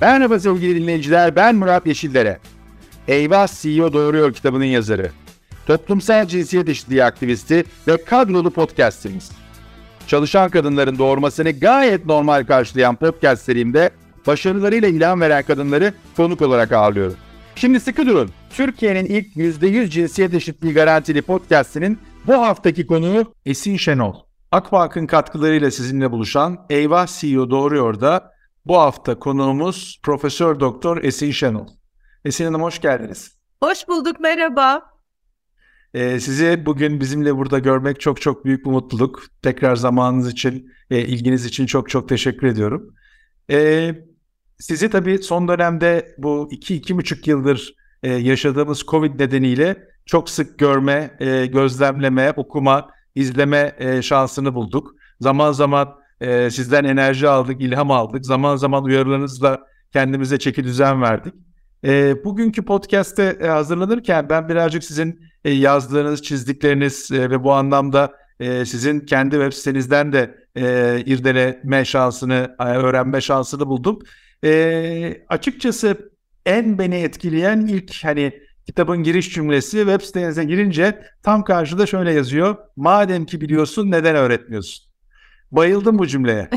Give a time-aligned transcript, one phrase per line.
[0.00, 2.38] Merhaba sevgili dinleyiciler, ben Murat Yeşillere.
[3.08, 5.10] Eyvah CEO Doğuruyor kitabının yazarı.
[5.66, 9.30] Toplumsal cinsiyet eşitliği aktivisti ve kadrolu podcastimiz.
[10.06, 13.90] Çalışan kadınların doğurmasını gayet normal karşılayan podcast serimde
[14.26, 17.16] başarılarıyla ilan veren kadınları konuk olarak ağırlıyorum.
[17.54, 18.30] Şimdi sıkı durun.
[18.50, 24.14] Türkiye'nin ilk %100 cinsiyet eşitliği garantili podcastinin bu haftaki konuğu Esin Şenol.
[24.52, 31.66] Akbank'ın katkılarıyla sizinle buluşan Eyvah CEO Doğruyor da bu hafta konuğumuz Profesör Doktor Esin Şenol.
[32.24, 33.38] Esin Hanım hoş geldiniz.
[33.62, 34.82] Hoş bulduk, merhaba.
[35.94, 39.22] Ee, sizi bugün bizimle burada görmek çok çok büyük bir mutluluk.
[39.42, 42.94] Tekrar zamanınız için, e, ilginiz için çok çok teşekkür ediyorum.
[43.50, 43.94] Ee,
[44.58, 50.58] sizi tabii son dönemde bu iki, iki buçuk yıldır e, yaşadığımız Covid nedeniyle çok sık
[50.58, 54.94] görme, e, gözlemleme, okuma, izleme e, şansını bulduk.
[55.20, 58.26] Zaman zaman e, sizden enerji aldık, ilham aldık.
[58.26, 61.34] Zaman zaman uyarılarınızla kendimize çeki düzen verdik.
[61.84, 68.12] E, bugünkü podcast'te e, hazırlanırken ben birazcık sizin e, yazdığınız, çizdikleriniz e, ve bu anlamda
[68.40, 73.98] e, sizin kendi web sitenizden de e, irdeleme şansını, e, öğrenme şansını buldum.
[74.44, 76.10] E, açıkçası
[76.46, 78.32] en beni etkileyen ilk hani
[78.66, 82.56] kitabın giriş cümlesi web sitenize girince tam karşıda şöyle yazıyor.
[82.76, 84.89] Madem ki biliyorsun neden öğretmiyorsun?
[85.52, 86.50] Bayıldım bu cümleye.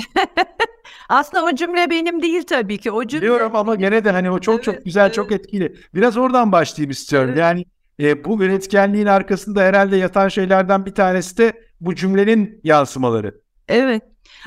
[1.10, 2.92] Aslında o cümle benim değil tabii ki.
[2.92, 3.22] O cümle...
[3.22, 5.14] Biliyorum ama gene de hani o çok evet, çok güzel, evet.
[5.14, 5.76] çok etkili.
[5.94, 7.30] Biraz oradan başlayayım istiyorum.
[7.30, 7.40] Evet.
[7.40, 7.66] Yani
[8.00, 13.42] e, bu üretkenliğin arkasında herhalde yatan şeylerden bir tanesi de bu cümlenin yansımaları.
[13.68, 14.04] Evet.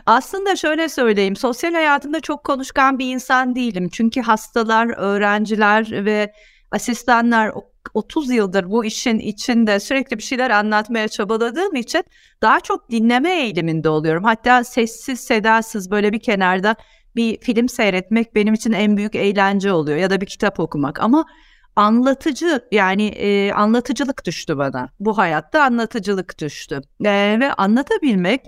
[0.07, 3.89] Aslında şöyle söyleyeyim, sosyal hayatımda çok konuşkan bir insan değilim.
[3.93, 6.33] Çünkü hastalar, öğrenciler ve
[6.70, 7.53] asistanlar
[7.95, 12.05] 30 yıldır bu işin içinde sürekli bir şeyler anlatmaya çabaladığım için
[12.42, 14.25] daha çok dinleme eğiliminde oluyorum.
[14.25, 16.77] Hatta sessiz sedasız böyle bir kenarda
[17.17, 21.27] bir film seyretmek benim için en büyük eğlence oluyor ya da bir kitap okumak ama
[21.77, 24.89] anlatıcı yani e, anlatıcılık düştü bana.
[25.00, 26.81] Bu hayatta anlatıcılık düştü.
[27.05, 28.41] E, ve anlatabilmek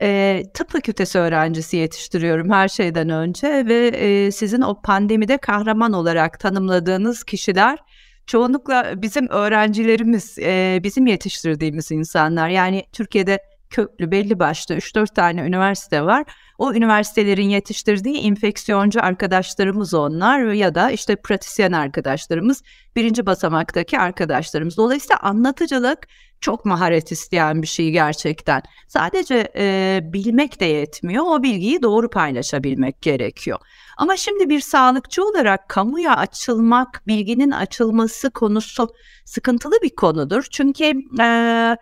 [0.00, 6.40] e, tıp fakültesi öğrencisi yetiştiriyorum her şeyden önce ve e, sizin o pandemide kahraman olarak
[6.40, 7.78] tanımladığınız kişiler
[8.26, 12.48] çoğunlukla bizim öğrencilerimiz, e, bizim yetiştirdiğimiz insanlar.
[12.48, 13.38] Yani Türkiye'de
[13.70, 16.24] köklü belli başlı 3-4 tane üniversite var.
[16.58, 22.62] O üniversitelerin yetiştirdiği infeksiyoncu arkadaşlarımız onlar ya da işte pratisyen arkadaşlarımız,
[22.96, 24.76] birinci basamaktaki arkadaşlarımız.
[24.76, 25.98] Dolayısıyla anlatıcılık
[26.42, 28.62] çok maharet isteyen bir şey gerçekten.
[28.88, 33.58] Sadece e, bilmek de yetmiyor, o bilgiyi doğru paylaşabilmek gerekiyor.
[33.96, 38.88] Ama şimdi bir sağlıkçı olarak kamuya açılmak, bilginin açılması konusu
[39.24, 40.44] sıkıntılı bir konudur.
[40.50, 41.76] Çünkü e,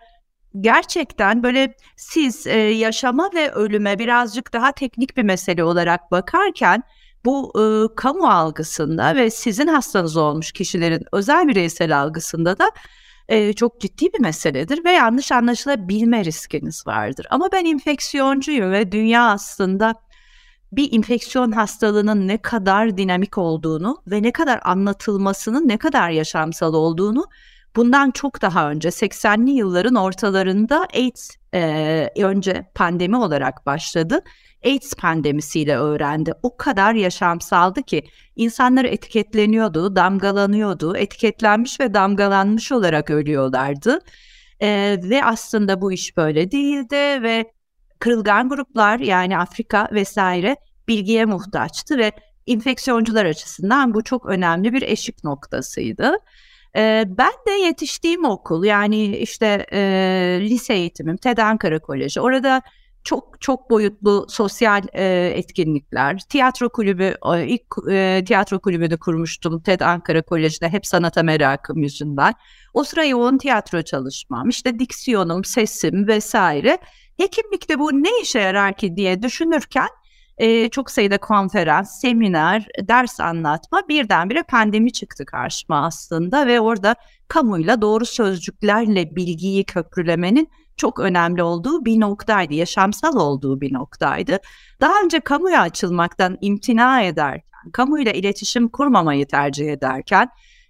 [0.59, 6.83] gerçekten böyle siz e, yaşama ve ölüme birazcık daha teknik bir mesele olarak bakarken
[7.25, 12.71] bu e, kamu algısında ve sizin hastanız olmuş kişilerin özel bireysel algısında da
[13.31, 17.27] e, çok ciddi bir meseledir ve yanlış anlaşılabilme riskiniz vardır.
[17.29, 19.95] Ama ben infeksiyoncuyum ve dünya aslında
[20.71, 27.25] bir infeksiyon hastalığının ne kadar dinamik olduğunu ve ne kadar anlatılmasının ne kadar yaşamsal olduğunu
[27.75, 34.19] bundan çok daha önce 80'li yılların ortalarında AIDS e, önce pandemi olarak başladı.
[34.65, 36.33] AIDS pandemisiyle öğrendi.
[36.43, 38.03] O kadar yaşamsaldı ki
[38.35, 43.99] insanlar etiketleniyordu, damgalanıyordu, etiketlenmiş ve damgalanmış olarak ölüyorlardı.
[44.59, 47.51] E, ve aslında bu iş böyle değildi ve
[47.99, 50.57] kırılgan gruplar yani Afrika vesaire
[50.87, 52.11] bilgiye muhtaçtı ve
[52.45, 56.17] infeksiyoncular açısından bu çok önemli bir eşik noktasıydı.
[56.75, 59.79] E, ben de yetiştiğim okul yani işte e,
[60.41, 62.61] lise eğitimim TED Ankara Koleji orada
[63.03, 67.15] çok çok boyutlu sosyal e, etkinlikler, tiyatro kulübü
[67.47, 72.33] ilk e, tiyatro kulübünü kurmuştum TED Ankara Koleji'de hep sanata merakım yüzünden.
[72.73, 76.77] O sıra yoğun tiyatro çalışmam, işte diksiyonum, sesim vesaire.
[77.17, 79.87] Hekimlikte bu ne işe yarar ki diye düşünürken
[80.41, 86.95] e, çok sayıda konferans, seminer, ders anlatma birdenbire pandemi çıktı karşıma aslında ve orada
[87.27, 94.39] kamuyla doğru sözcüklerle bilgiyi köprülemenin çok önemli olduğu bir noktaydı, yaşamsal olduğu bir noktaydı.
[94.81, 100.29] Daha önce kamuya açılmaktan imtina ederken, kamuyla iletişim kurmamayı tercih ederken,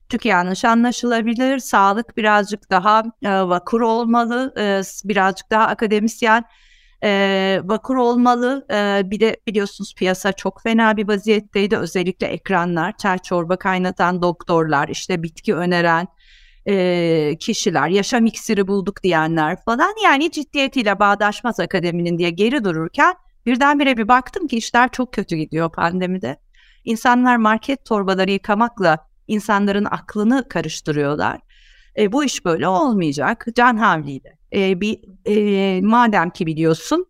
[0.09, 6.43] çünkü yanlış anlaşılabilir, sağlık birazcık daha e, vakur olmalı, e, birazcık daha akademisyen
[7.03, 8.65] e, vakur olmalı.
[8.71, 11.77] E, bir de biliyorsunuz piyasa çok fena bir vaziyetteydi.
[11.77, 16.07] Özellikle ekranlar, çay çorba kaynatan doktorlar, işte bitki öneren
[16.67, 19.93] e, kişiler, yaşam iksiri bulduk diyenler falan.
[20.03, 23.15] Yani ciddiyetiyle bağdaşmaz akademinin diye geri dururken
[23.45, 26.37] birdenbire bir baktım ki işler çok kötü gidiyor pandemide.
[26.85, 31.39] İnsanlar market torbaları yıkamakla insanların aklını karıştırıyorlar.
[31.97, 33.45] E, bu iş böyle olmayacak.
[33.55, 34.40] Can havliyle.
[34.53, 37.05] E, bir e, madem ki biliyorsun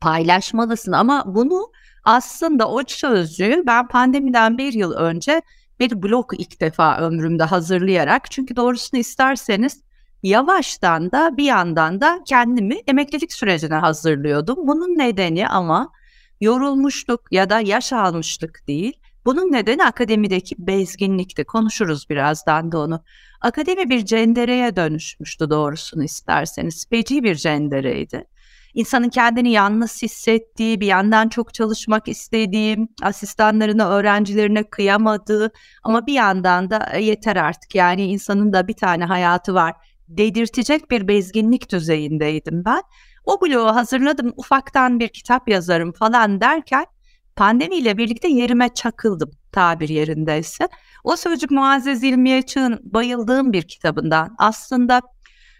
[0.00, 1.72] paylaşmalısın ama bunu
[2.04, 5.42] aslında o sözcüğü ben pandemiden bir yıl önce
[5.80, 9.82] bir blog ilk defa ömrümde hazırlayarak çünkü doğrusunu isterseniz
[10.22, 14.56] yavaştan da bir yandan da kendimi emeklilik sürecine hazırlıyordum.
[14.66, 15.92] Bunun nedeni ama
[16.40, 19.01] yorulmuşluk ya da yaş almışlık değil.
[19.24, 21.44] Bunun nedeni akademideki bezginlikti.
[21.44, 23.04] Konuşuruz birazdan da onu.
[23.40, 26.86] Akademi bir cendereye dönüşmüştü doğrusunu isterseniz.
[26.90, 28.24] Feci bir cendereydi.
[28.74, 35.52] İnsanın kendini yalnız hissettiği, bir yandan çok çalışmak istediği, asistanlarına, öğrencilerine kıyamadığı
[35.82, 39.74] ama bir yandan da e, yeter artık yani insanın da bir tane hayatı var
[40.08, 42.82] dedirtecek bir bezginlik düzeyindeydim ben.
[43.24, 46.86] O bloğu hazırladım ufaktan bir kitap yazarım falan derken
[47.42, 50.68] pandemiyle birlikte yerime çakıldım tabir yerindeyse.
[51.04, 55.00] O sözcük Muazzez İlmiye Çığ'ın bayıldığım bir kitabından aslında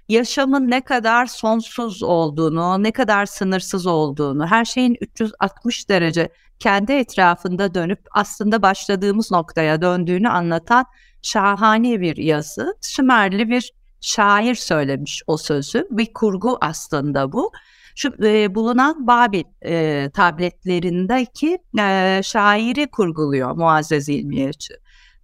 [0.08, 7.74] yaşamın ne kadar sonsuz olduğunu, ne kadar sınırsız olduğunu, her şeyin 360 derece kendi etrafında
[7.74, 10.84] dönüp aslında başladığımız noktaya döndüğünü anlatan
[11.22, 12.74] şahane bir yazı.
[12.80, 15.86] Sümerli bir şair söylemiş o sözü.
[15.90, 17.52] Bir kurgu aslında bu.
[17.94, 24.74] Şu e, bulunan Babil e, tabletlerindeki e, şairi kurguluyor Muazzez İlmiyeçi.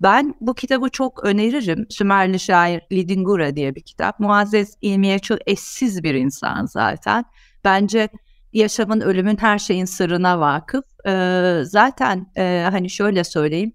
[0.03, 1.87] Ben bu kitabı çok öneririm.
[1.91, 4.20] Sümerli şair Lidingura diye bir kitap.
[4.20, 7.25] Muazzez İlmiyeçi eşsiz bir insan zaten.
[7.65, 8.09] Bence
[8.53, 10.85] yaşamın, ölümün, her şeyin sırrına vakıf.
[11.06, 13.73] E, zaten e, hani şöyle söyleyeyim.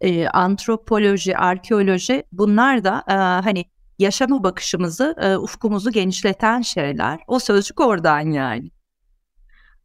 [0.00, 3.64] E, antropoloji, arkeoloji bunlar da e, hani
[3.98, 7.20] yaşama bakışımızı, e, ufkumuzu genişleten şeyler.
[7.26, 8.70] O sözcük oradan yani.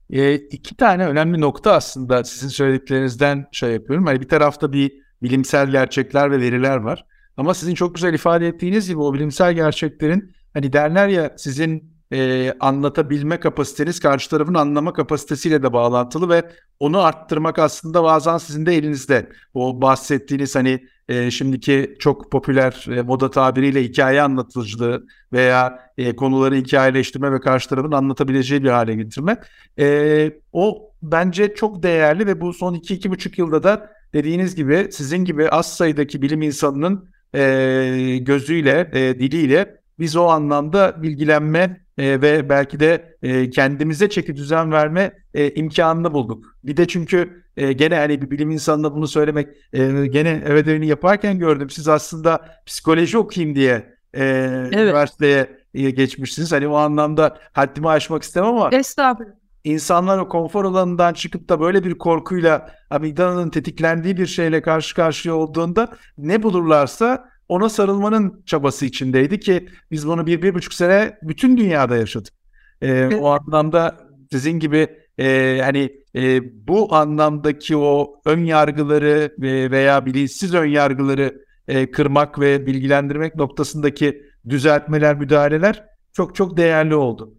[0.09, 4.05] E, iki tane önemli nokta aslında sizin söylediklerinizden şey yapıyorum.
[4.05, 4.91] Hani bir tarafta bir
[5.23, 7.05] bilimsel gerçekler ve veriler var.
[7.37, 12.53] Ama sizin çok güzel ifade ettiğiniz gibi o bilimsel gerçeklerin hani derler ya sizin e,
[12.59, 18.75] anlatabilme kapasiteniz karşı tarafın anlama kapasitesiyle de bağlantılı ve onu arttırmak aslında bazen sizin de
[18.75, 19.29] elinizde.
[19.53, 26.55] O bahsettiğiniz hani e, şimdiki çok popüler e, moda tabiriyle hikaye anlatıcılığı veya e, konuları
[26.55, 29.37] hikayeleştirme ve karşı anlatabileceği bir hale getirme.
[29.79, 35.49] E, o bence çok değerli ve bu son 2-2,5 yılda da dediğiniz gibi sizin gibi
[35.49, 42.79] az sayıdaki bilim insanının e, gözüyle, e, diliyle biz o anlamda bilgilenme e, ve belki
[42.79, 46.55] de e, kendimize çeki düzen verme e, imkanını bulduk.
[46.63, 51.39] Bir de çünkü e, gene hani bir bilim insanına bunu söylemek e, gene ödevini yaparken
[51.39, 51.69] gördüm.
[51.69, 54.73] Siz aslında psikoloji okuyayım diye e, evet.
[54.73, 56.51] üniversiteye e, geçmişsiniz.
[56.51, 59.33] Hani o anlamda haddimi aşmak istemem ama Estağfurullah.
[59.63, 65.35] İnsanlar o konfor alanından çıkıp da böyle bir korkuyla amigdalanın tetiklendiği bir şeyle karşı karşıya
[65.35, 65.87] olduğunda
[66.17, 71.97] ne bulurlarsa ona sarılmanın çabası içindeydi ki biz bunu bir, bir buçuk sene bütün dünyada
[71.97, 72.33] yaşadık.
[72.81, 73.97] Ee, o anlamda
[74.31, 74.87] sizin gibi
[75.19, 82.39] e, hani e, bu anlamdaki o ön yargıları e, veya bilinçsiz ön yargıları e, kırmak
[82.39, 87.33] ve bilgilendirmek noktasındaki düzeltmeler, müdahaleler çok çok değerli oldu.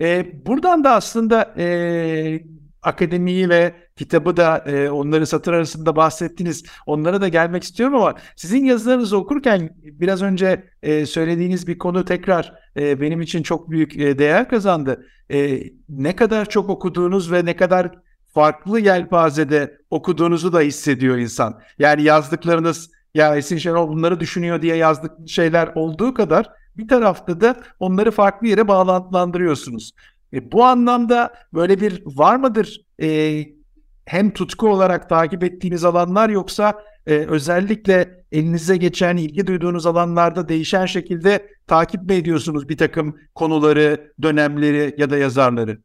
[0.00, 2.40] E, buradan da aslında e,
[2.86, 6.64] akademiyi ve kitabı da e, onları satır arasında bahsettiniz.
[6.86, 12.54] Onlara da gelmek istiyorum ama sizin yazılarınızı okurken biraz önce e, söylediğiniz bir konu tekrar
[12.76, 15.06] e, benim için çok büyük e, değer kazandı.
[15.30, 17.90] E, ne kadar çok okuduğunuz ve ne kadar
[18.34, 21.60] farklı yelpazede okuduğunuzu da hissediyor insan.
[21.78, 27.56] Yani yazdıklarınız ya Esin Şenol bunları düşünüyor diye yazdık şeyler olduğu kadar bir tarafta da
[27.80, 29.92] onları farklı yere bağlantılandırıyorsunuz.
[30.36, 33.40] E, bu anlamda böyle bir var mıdır e,
[34.06, 40.86] hem tutku olarak takip ettiğiniz alanlar yoksa e, özellikle elinize geçen ilgi duyduğunuz alanlarda değişen
[40.86, 45.78] şekilde takip mi ediyorsunuz bir takım konuları, dönemleri ya da yazarları?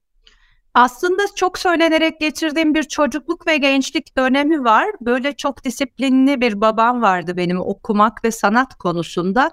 [0.73, 4.85] Aslında çok söylenerek geçirdiğim bir çocukluk ve gençlik dönemi var.
[5.01, 9.51] Böyle çok disiplinli bir babam vardı benim okumak ve sanat konusunda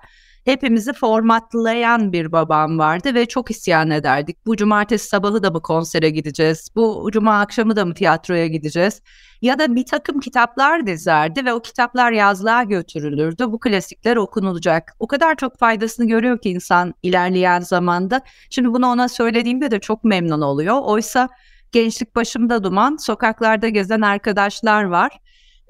[0.48, 4.46] hepimizi formatlayan bir babam vardı ve çok isyan ederdik.
[4.46, 6.68] Bu cumartesi sabahı da mı konsere gideceğiz?
[6.76, 9.02] Bu cuma akşamı da mı tiyatroya gideceğiz?
[9.42, 13.44] Ya da bir takım kitaplar dizerdi ve o kitaplar yazlığa götürülürdü.
[13.52, 14.92] Bu klasikler okunulacak.
[14.98, 18.20] O kadar çok faydasını görüyor ki insan ilerleyen zamanda.
[18.50, 20.76] Şimdi bunu ona söylediğimde de çok memnun oluyor.
[20.82, 21.28] Oysa
[21.72, 25.18] gençlik başımda duman, sokaklarda gezen arkadaşlar var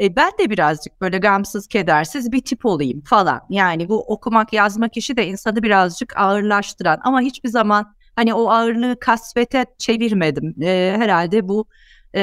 [0.00, 3.40] e, ben de birazcık böyle gamsız, kedersiz bir tip olayım falan.
[3.50, 9.00] Yani bu okumak, yazmak işi de insanı birazcık ağırlaştıran ama hiçbir zaman hani o ağırlığı
[9.00, 10.62] kasvete çevirmedim.
[10.62, 11.66] E, herhalde bu
[12.14, 12.20] e,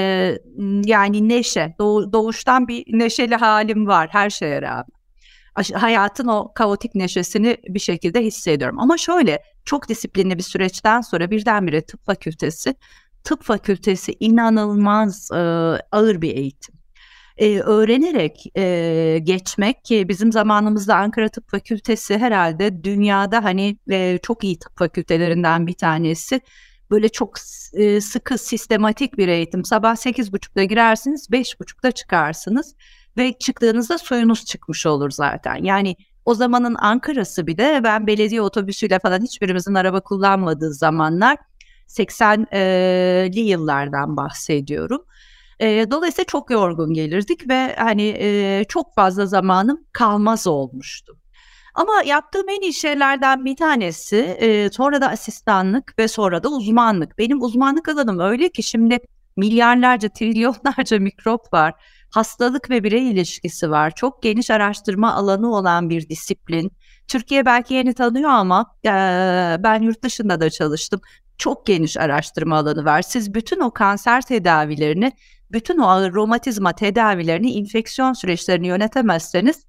[0.85, 4.95] yani neşe, doğ, doğuştan bir neşeli halim var her şeye rağmen.
[5.73, 8.79] Hayatın o kaotik neşesini bir şekilde hissediyorum.
[8.79, 12.75] Ama şöyle çok disiplinli bir süreçten sonra birdenbire tıp fakültesi,
[13.23, 15.37] tıp fakültesi inanılmaz e,
[15.91, 16.74] ağır bir eğitim
[17.37, 24.43] e, öğrenerek e, geçmek ki bizim zamanımızda Ankara Tıp Fakültesi herhalde dünyada hani e, çok
[24.43, 26.41] iyi tıp fakültelerinden bir tanesi.
[26.91, 27.37] Böyle çok
[27.73, 29.65] e, sıkı sistematik bir eğitim.
[29.65, 32.75] Sabah 8.30'da girersiniz, 5.30'da çıkarsınız
[33.17, 35.63] ve çıktığınızda soyunuz çıkmış olur zaten.
[35.63, 41.37] Yani o zamanın Ankara'sı bir de ben belediye otobüsüyle falan hiçbirimizin araba kullanmadığı zamanlar
[41.87, 45.05] 80'li yıllardan bahsediyorum.
[45.59, 51.17] E, dolayısıyla çok yorgun gelirdik ve hani e, çok fazla zamanım kalmaz olmuştu.
[51.75, 57.17] Ama yaptığım en iyi şeylerden bir tanesi e, sonra da asistanlık ve sonra da uzmanlık.
[57.17, 58.99] Benim uzmanlık alanım öyle ki şimdi
[59.37, 61.73] milyarlarca, trilyonlarca mikrop var.
[62.09, 63.91] Hastalık ve birey ilişkisi var.
[63.95, 66.71] Çok geniş araştırma alanı olan bir disiplin.
[67.07, 68.89] Türkiye belki yeni tanıyor ama e,
[69.59, 71.01] ben yurt dışında da çalıştım.
[71.37, 73.01] Çok geniş araştırma alanı var.
[73.01, 75.11] Siz bütün o kanser tedavilerini
[75.55, 79.65] bütün o ağır romatizma tedavilerini, infeksiyon süreçlerini yönetemezseniz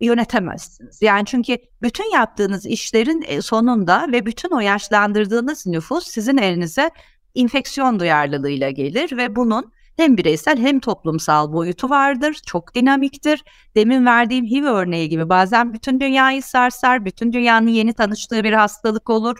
[0.00, 1.02] yönetemezsiniz.
[1.02, 6.90] Yani çünkü bütün yaptığınız işlerin e, sonunda ve bütün o yaşlandırdığınız nüfus sizin elinize
[7.34, 12.38] infeksiyon duyarlılığıyla gelir ve bunun hem bireysel hem toplumsal boyutu vardır.
[12.46, 13.44] Çok dinamiktir.
[13.74, 19.10] Demin verdiğim HIV örneği gibi bazen bütün dünyayı sarsar, bütün dünyanın yeni tanıştığı bir hastalık
[19.10, 19.38] olur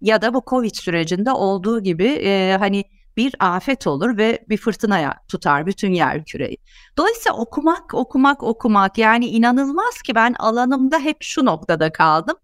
[0.00, 2.84] ya da bu Covid sürecinde olduğu gibi e, hani
[3.16, 6.56] bir afet olur ve bir fırtınaya tutar bütün yer küreyi.
[6.98, 12.36] Dolayısıyla okumak, okumak, okumak yani inanılmaz ki ben alanımda hep şu noktada kaldım.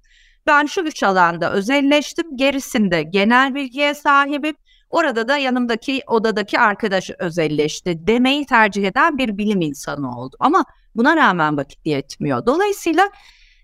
[0.47, 4.57] Ben şu üç alanda özelleştim, gerisinde genel bilgiye sahibim.
[4.91, 10.37] Orada da yanımdaki odadaki arkadaş özelleşti demeyi tercih eden bir bilim insanı oldu.
[10.41, 12.47] Ama buna rağmen vakit yetmiyor.
[12.47, 13.11] Dolayısıyla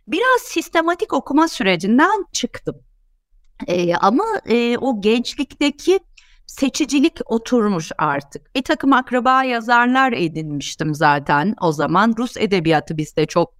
[0.08, 2.76] biraz sistematik okuma sürecinden çıktım.
[3.66, 6.00] Ee, ama e, o gençlikteki
[6.46, 8.54] seçicilik oturmuş artık.
[8.54, 12.14] Bir takım akraba yazarlar edinmiştim zaten o zaman.
[12.18, 13.54] Rus edebiyatı bizde çok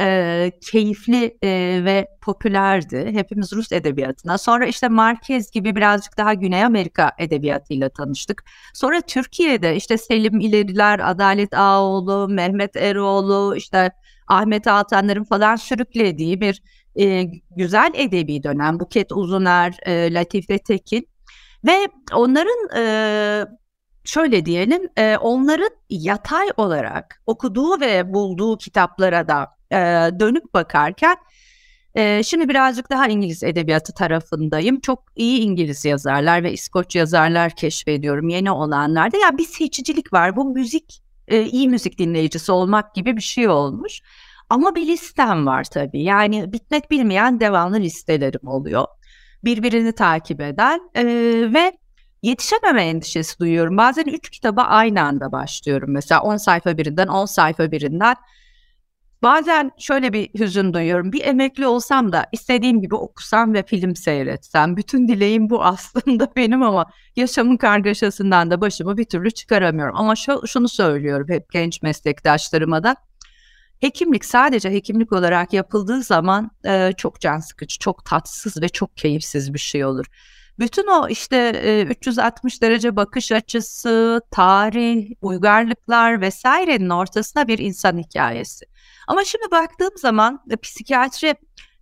[0.00, 1.48] e, keyifli e,
[1.84, 3.10] ve popülerdi.
[3.12, 4.38] Hepimiz Rus edebiyatına.
[4.38, 8.44] Sonra işte Marquez gibi birazcık daha Güney Amerika edebiyatıyla tanıştık.
[8.74, 13.90] Sonra Türkiye'de işte Selim İleriler, Adalet Ağoğlu, Mehmet Eroğlu, işte
[14.28, 16.62] Ahmet Altanlar'ın falan sürüklediği bir
[16.98, 17.24] e,
[17.56, 18.80] güzel edebi dönem.
[18.80, 21.08] Buket Uzuner, e, Latife Tekin
[21.66, 22.84] ve onların e,
[24.04, 29.76] şöyle diyelim e, onların yatay olarak okuduğu ve bulduğu kitaplara da e,
[30.20, 31.16] dönüp bakarken
[31.94, 34.80] e, şimdi birazcık daha İngiliz edebiyatı tarafındayım.
[34.80, 39.16] Çok iyi İngiliz yazarlar ve İskoç yazarlar keşfediyorum yeni olanlarda.
[39.16, 40.36] Ya bir seçicilik var.
[40.36, 44.00] Bu müzik e, iyi müzik dinleyicisi olmak gibi bir şey olmuş.
[44.50, 46.02] Ama bir listem var tabii.
[46.02, 48.86] Yani bitmek bilmeyen devamlı listelerim oluyor
[49.46, 51.04] birbirini takip eden e,
[51.54, 51.72] ve
[52.22, 53.76] yetişememe endişesi duyuyorum.
[53.76, 55.90] Bazen üç kitaba aynı anda başlıyorum.
[55.92, 58.16] Mesela 10 sayfa birinden 10 sayfa birinden.
[59.22, 61.12] Bazen şöyle bir hüzün duyuyorum.
[61.12, 64.76] Bir emekli olsam da istediğim gibi okusam ve film seyretsem.
[64.76, 66.86] Bütün dileğim bu aslında benim ama
[67.16, 69.96] yaşamın kargaşasından da başımı bir türlü çıkaramıyorum.
[69.96, 72.96] Ama şu, şunu söylüyorum hep genç meslektaşlarıma da.
[73.80, 79.54] Hekimlik sadece hekimlik olarak yapıldığı zaman e, çok can sıkıcı, çok tatsız ve çok keyifsiz
[79.54, 80.06] bir şey olur.
[80.58, 88.66] Bütün o işte e, 360 derece bakış açısı, tarih, uygarlıklar vesairenin ortasına bir insan hikayesi.
[89.08, 91.34] Ama şimdi baktığım zaman e, psikiyatri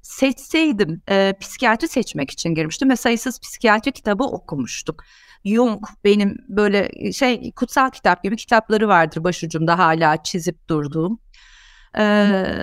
[0.03, 5.05] seçseydim, e, psikiyatri seçmek için girmiştim ve sayısız psikiyatri kitabı okumuştuk.
[5.45, 11.19] Jung benim böyle şey kutsal kitap gibi kitapları vardır başucumda hala çizip durduğum.
[11.99, 12.57] Ee,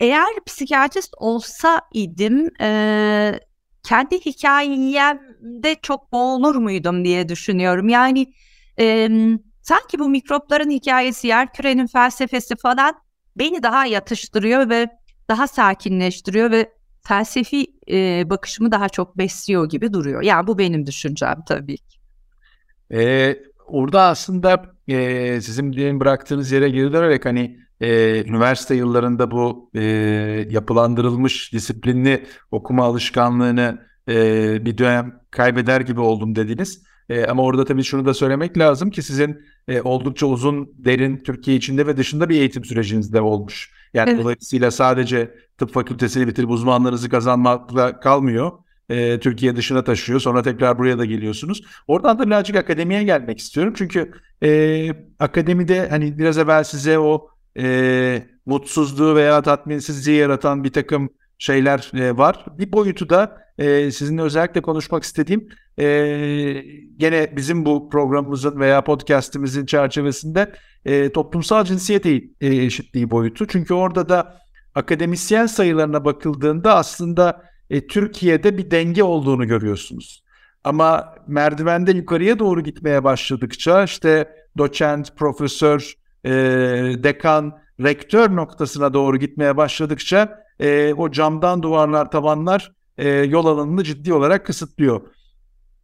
[0.00, 3.40] eğer psikiyatrist olsa idim e,
[3.82, 7.88] kendi hikayemde çok boğulur muydum diye düşünüyorum.
[7.88, 8.32] Yani
[8.80, 9.08] e,
[9.62, 12.94] sanki bu mikropların hikayesi, yer kürenin felsefesi falan
[13.36, 14.88] beni daha yatıştırıyor ve
[15.28, 16.72] daha sakinleştiriyor ve
[17.02, 20.22] felsefi e, bakışımı daha çok besliyor gibi duruyor.
[20.22, 22.00] Yani bu benim düşüncem tabii ki.
[22.92, 29.80] Ee, orada aslında e, sizin bıraktığınız yere geri dönerek hani e, üniversite yıllarında bu e,
[30.50, 36.82] yapılandırılmış disiplinli okuma alışkanlığını e, bir dönem kaybeder gibi oldum dediniz.
[37.08, 41.56] E, ama orada tabii şunu da söylemek lazım ki sizin e, oldukça uzun, derin Türkiye
[41.56, 43.72] içinde ve dışında bir eğitim süreciniz de olmuş.
[43.94, 44.20] Yani evet.
[44.22, 48.52] dolayısıyla sadece tıp fakültesini bitirip uzmanlarınızı kazanmakla kalmıyor.
[48.88, 50.20] e, Türkiye dışına taşıyor.
[50.20, 51.62] Sonra tekrar buraya da geliyorsunuz.
[51.88, 53.74] Oradan da birazcık akademiye gelmek istiyorum.
[53.76, 61.10] Çünkü e, akademide hani biraz evvel size o e, mutsuzluğu veya tatminsizliği yaratan bir takım
[61.38, 62.44] şeyler e, var.
[62.58, 65.84] Bir boyutu da e, sizinle özellikle konuşmak istediğim e,
[66.96, 70.52] gene bizim bu programımızın veya podcastimizin çerçevesinde
[70.84, 72.06] e, toplumsal cinsiyet
[72.40, 73.46] eşitliği boyutu.
[73.46, 74.40] Çünkü orada da
[74.74, 80.24] akademisyen sayılarına bakıldığında aslında e, Türkiye'de bir denge olduğunu görüyorsunuz.
[80.64, 84.28] Ama merdivende yukarıya doğru gitmeye başladıkça işte
[84.58, 86.30] doçent, profesör, e,
[87.02, 94.12] dekan, rektör noktasına doğru gitmeye başladıkça e, o camdan duvarlar, tavanlar e, yol alanını ciddi
[94.12, 95.00] olarak kısıtlıyor.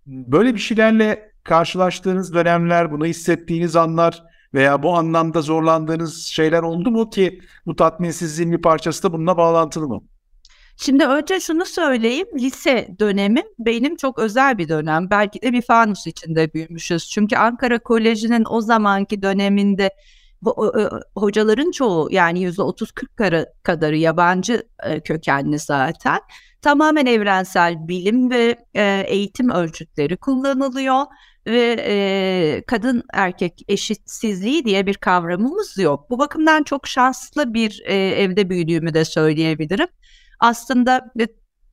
[0.06, 4.22] Böyle bir şeylerle karşılaştığınız dönemler, bunu hissettiğiniz anlar
[4.54, 9.88] veya bu anlamda zorlandığınız şeyler oldu mu ki bu tatminsizliğin bir parçası da bununla bağlantılı
[9.88, 10.02] mı?
[10.76, 12.26] Şimdi önce şunu söyleyeyim.
[12.38, 15.10] Lise dönemi benim çok özel bir dönem.
[15.10, 17.10] Belki de bir fanus içinde büyümüşüz.
[17.10, 19.90] Çünkü Ankara Koleji'nin o zamanki döneminde
[21.14, 23.16] hocaların çoğu yani yüzde otuz kırk
[23.62, 26.20] kadarı yabancı e, kökenli zaten.
[26.62, 31.04] Tamamen evrensel bilim ve e, eğitim ölçütleri kullanılıyor
[31.46, 36.10] ve e, kadın erkek eşitsizliği diye bir kavramımız yok.
[36.10, 39.88] Bu bakımdan çok şanslı bir evde büyüdüğümü de söyleyebilirim.
[40.40, 41.12] Aslında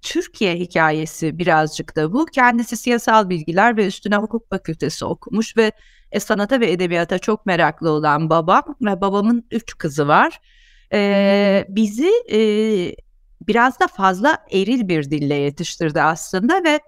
[0.03, 2.25] Türkiye hikayesi birazcık da bu.
[2.25, 5.71] Kendisi siyasal bilgiler ve üstüne hukuk fakültesi okumuş ve
[6.13, 10.41] e, sanata ve edebiyata çok meraklı olan babam ve babamın üç kızı var.
[10.93, 12.39] E, bizi e,
[13.47, 16.79] biraz da fazla eril bir dille yetiştirdi aslında ve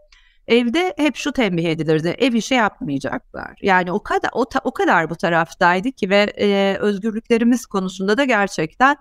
[0.47, 2.15] evde hep şu tembih edilirdi.
[2.17, 3.59] Ev işi yapmayacaklar.
[3.61, 8.97] Yani o kadar o, o kadar bu taraftaydı ki ve e, özgürlüklerimiz konusunda da gerçekten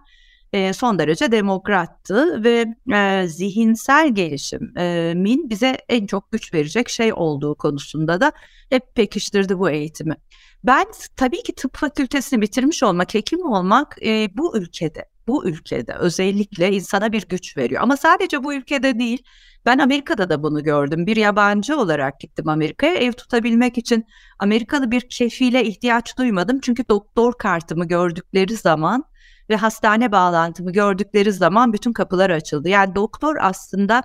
[0.55, 7.55] e, son derece demokrattı ve e, zihinsel gelişimin bize en çok güç verecek şey olduğu
[7.55, 8.33] konusunda da
[8.71, 10.17] hep pekiştirdi bu eğitimi.
[10.65, 16.73] Ben tabii ki tıp fakültesini bitirmiş olmak, hekim olmak e, bu ülkede, bu ülkede özellikle
[16.73, 17.83] insana bir güç veriyor.
[17.83, 19.23] Ama sadece bu ülkede değil,
[19.67, 21.07] ben Amerika'da da bunu gördüm.
[21.07, 22.95] Bir yabancı olarak gittim Amerika'ya.
[22.95, 24.07] Ev tutabilmek için
[24.39, 26.61] Amerikalı bir kefile ihtiyaç duymadım.
[26.61, 29.05] Çünkü doktor kartımı gördükleri zaman
[29.51, 32.69] ve hastane bağlantımı gördükleri zaman bütün kapılar açıldı.
[32.69, 34.03] Yani doktor aslında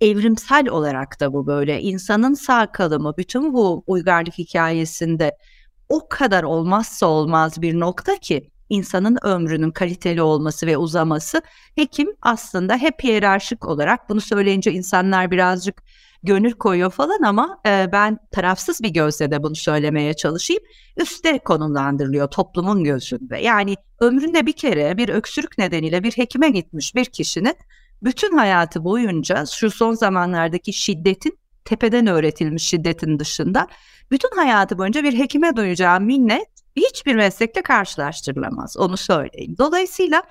[0.00, 5.36] evrimsel olarak da bu böyle insanın sağ kalımı bütün bu uygarlık hikayesinde
[5.88, 11.42] o kadar olmazsa olmaz bir nokta ki insanın ömrünün kaliteli olması ve uzaması
[11.74, 15.82] hekim aslında hep hiyerarşik olarak bunu söyleyince insanlar birazcık
[16.24, 20.62] gönül koyuyor falan ama e, ben tarafsız bir gözle de bunu söylemeye çalışayım.
[20.96, 23.38] Üste konumlandırılıyor toplumun gözünde.
[23.38, 27.54] Yani ömründe bir kere bir öksürük nedeniyle bir hekime gitmiş bir kişinin
[28.02, 33.68] bütün hayatı boyunca şu son zamanlardaki şiddetin tepeden öğretilmiş şiddetin dışında
[34.10, 39.54] bütün hayatı boyunca bir hekime duyacağı minnet hiçbir meslekle karşılaştırılamaz onu söyleyeyim.
[39.58, 40.22] Dolayısıyla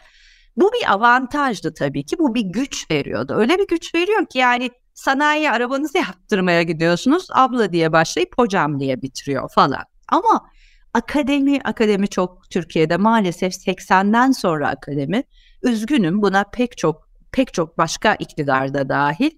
[0.57, 3.33] bu bir avantajdı tabii ki bu bir güç veriyordu.
[3.37, 7.27] Öyle bir güç veriyor ki yani sanayi arabanızı yaptırmaya gidiyorsunuz.
[7.31, 9.83] Abla diye başlayıp hocam diye bitiriyor falan.
[10.09, 10.49] Ama
[10.93, 15.23] akademi, akademi çok Türkiye'de maalesef 80'den sonra akademi.
[15.63, 19.31] Üzgünüm buna pek çok pek çok başka iktidarda dahil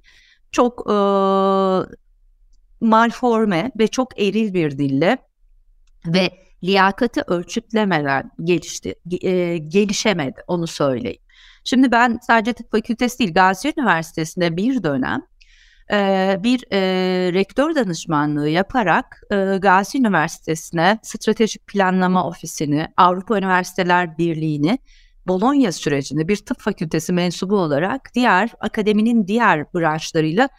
[0.52, 0.96] çok e,
[2.82, 5.18] malforme ve çok eril bir dille
[6.06, 6.30] ve
[6.64, 11.22] liyakati ölçütlemeden gelişti, e, gelişemedi onu söyleyeyim.
[11.64, 15.22] Şimdi ben sadece tıp fakültesi değil Gazi Üniversitesi'nde bir dönem
[16.44, 16.80] bir e,
[17.34, 24.80] rektör danışmanlığı yaparak e, Gazi Üniversitesi'ne stratejik planlama ofisini, Avrupa Üniversiteler Birliği'ni,
[25.28, 30.50] Bologna sürecini bir tıp fakültesi mensubu olarak diğer akademinin diğer branşlarıyla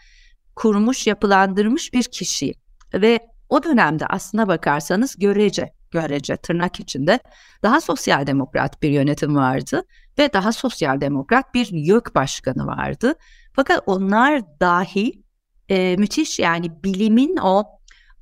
[0.56, 2.54] kurmuş, yapılandırmış bir kişi
[2.94, 7.20] Ve o dönemde aslına bakarsanız görece, görece tırnak içinde
[7.62, 9.82] daha sosyal demokrat bir yönetim vardı
[10.18, 13.14] ve daha sosyal demokrat bir YÖK başkanı vardı.
[13.56, 15.22] Fakat onlar dahi
[15.68, 17.64] e, müthiş yani bilimin o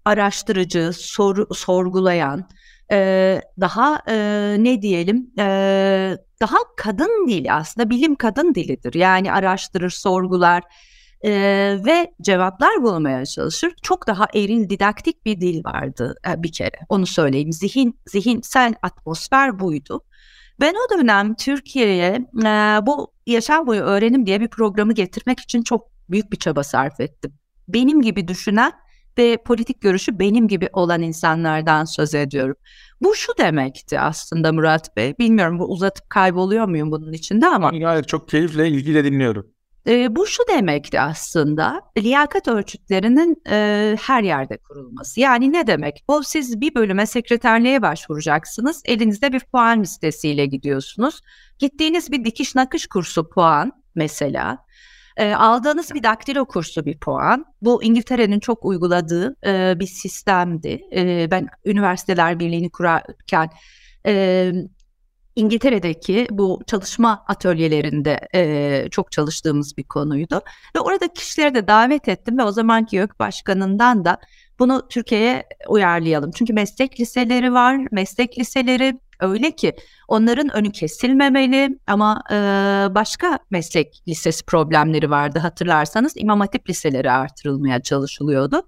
[0.05, 2.49] araştırıcı, sor, sorgulayan,
[2.93, 4.17] e, daha e,
[4.59, 5.47] ne diyelim e,
[6.41, 8.95] daha kadın dili aslında bilim kadın dilidir.
[8.95, 10.63] Yani araştırır, sorgular
[11.25, 11.31] e,
[11.87, 13.73] ve cevaplar bulmaya çalışır.
[13.83, 17.53] Çok daha eril didaktik bir dil vardı e, bir kere onu söyleyeyim.
[17.53, 20.05] Zihin, zihinsel atmosfer buydu.
[20.61, 25.91] Ben o dönem Türkiye'ye e, bu yaşam boyu öğrenim diye bir programı getirmek için çok
[26.11, 27.33] büyük bir çaba sarf ettim.
[27.69, 28.73] Benim gibi düşünen
[29.19, 32.57] ve politik görüşü benim gibi olan insanlardan söz ediyorum.
[33.01, 35.15] Bu şu demekti aslında Murat Bey.
[35.19, 37.73] Bilmiyorum bu uzatıp kayboluyor muyum bunun içinde ama.
[37.83, 39.54] Hayır çok keyifle ilgiyle dinliyorum.
[39.87, 45.21] E, bu şu demekti aslında liyakat ölçütlerinin e, her yerde kurulması.
[45.21, 46.05] Yani ne demek?
[46.09, 48.83] Bu siz bir bölüme sekreterliğe başvuracaksınız.
[48.85, 51.21] Elinizde bir puan listesiyle gidiyorsunuz.
[51.59, 54.59] Gittiğiniz bir dikiş nakış kursu puan mesela.
[55.17, 57.45] E, aldığınız bir daktilo kursu bir puan.
[57.63, 60.81] Bu İngiltere'nin çok uyguladığı e, bir sistemdi.
[60.97, 63.51] E, ben Üniversiteler Birliği'ni kurarken
[64.07, 64.53] e,
[65.37, 70.41] İngiltere'deki bu çalışma atölyelerinde e, çok çalıştığımız bir konuydu.
[70.77, 74.19] Ve orada kişileri de davet ettim ve o zamanki YÖK Başkanı'ndan da
[74.59, 76.31] bunu Türkiye'ye uyarlayalım.
[76.31, 77.81] Çünkü meslek liseleri var.
[77.91, 79.77] Meslek liseleri öyle ki
[80.09, 82.35] onların önü kesilmemeli ama e,
[82.95, 88.67] başka meslek lisesi problemleri vardı hatırlarsanız İmam Hatip liseleri artırılmaya çalışılıyordu.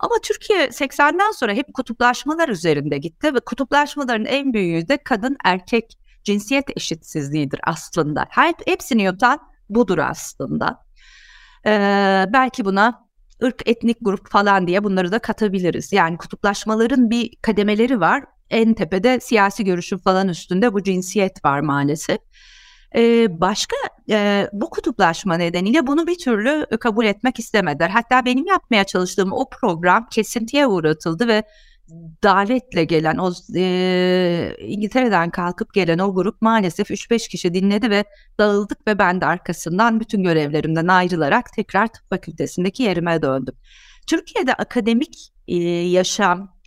[0.00, 5.98] Ama Türkiye 80'den sonra hep kutuplaşmalar üzerinde gitti ve kutuplaşmaların en büyüğü de kadın erkek
[6.24, 8.26] cinsiyet eşitsizliğidir aslında.
[8.28, 10.84] Her, hepsini yutan budur aslında.
[11.66, 13.08] Ee, belki buna
[13.42, 15.92] ırk, etnik grup falan diye bunları da katabiliriz.
[15.92, 18.24] Yani kutuplaşmaların bir kademeleri var.
[18.50, 22.18] En tepede siyasi görüşün falan üstünde bu cinsiyet var maalesef.
[22.96, 23.76] Ee, başka
[24.10, 27.88] e, bu kutuplaşma nedeniyle bunu bir türlü kabul etmek istemediler.
[27.88, 31.42] Hatta benim yapmaya çalıştığım o program kesintiye uğratıldı ve
[32.22, 38.04] davetle gelen o e, İngiltere'den kalkıp gelen o grup maalesef 3-5 kişi dinledi ve
[38.38, 43.54] dağıldık ve ben de arkasından bütün görevlerimden ayrılarak tekrar tıp fakültesindeki yerime döndüm.
[44.06, 46.58] Türkiye'de akademik e, yaşam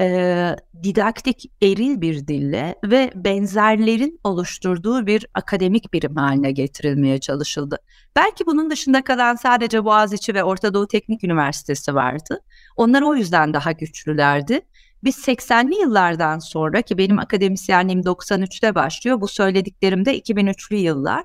[0.00, 7.78] e, didaktik eril bir dille ve benzerlerin oluşturduğu bir akademik birim haline getirilmeye çalışıldı.
[8.16, 12.40] Belki bunun dışında kalan sadece Boğaziçi ve Orta Doğu Teknik Üniversitesi vardı.
[12.78, 14.60] Onlar o yüzden daha güçlülerdi.
[15.04, 19.20] Biz 80'li yıllardan sonra ki benim akademisyenliğim 93'te başlıyor.
[19.20, 21.24] Bu söylediklerim de 2003'lü yıllar.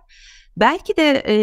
[0.57, 1.37] Belki de e,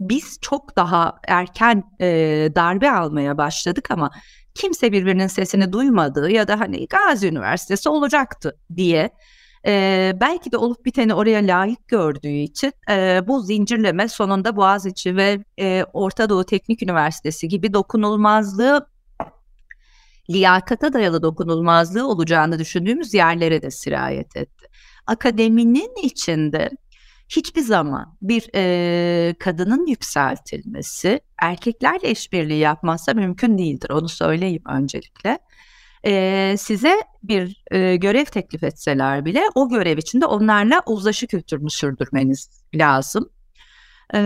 [0.00, 2.06] biz çok daha erken e,
[2.54, 4.10] darbe almaya başladık ama
[4.54, 9.10] kimse birbirinin sesini duymadığı ya da hani Gazi Üniversitesi olacaktı diye
[9.66, 15.44] e, belki de olup biteni oraya layık gördüğü için e, bu zincirleme sonunda Boğaziçi ve
[15.60, 18.86] e, Orta Doğu Teknik Üniversitesi gibi dokunulmazlığı
[20.30, 24.66] liyakata dayalı dokunulmazlığı olacağını düşündüğümüz yerlere de sirayet etti.
[25.06, 26.70] Akademinin içinde
[27.28, 33.90] hiçbir zaman bir e, kadının yükseltilmesi erkeklerle işbirliği yapmazsa mümkün değildir.
[33.90, 35.38] Onu söyleyeyim öncelikle.
[36.06, 42.64] E, size bir e, görev teklif etseler bile o görev içinde onlarla uzlaşı kültürünü sürdürmeniz
[42.74, 43.30] lazım.
[44.14, 44.20] E,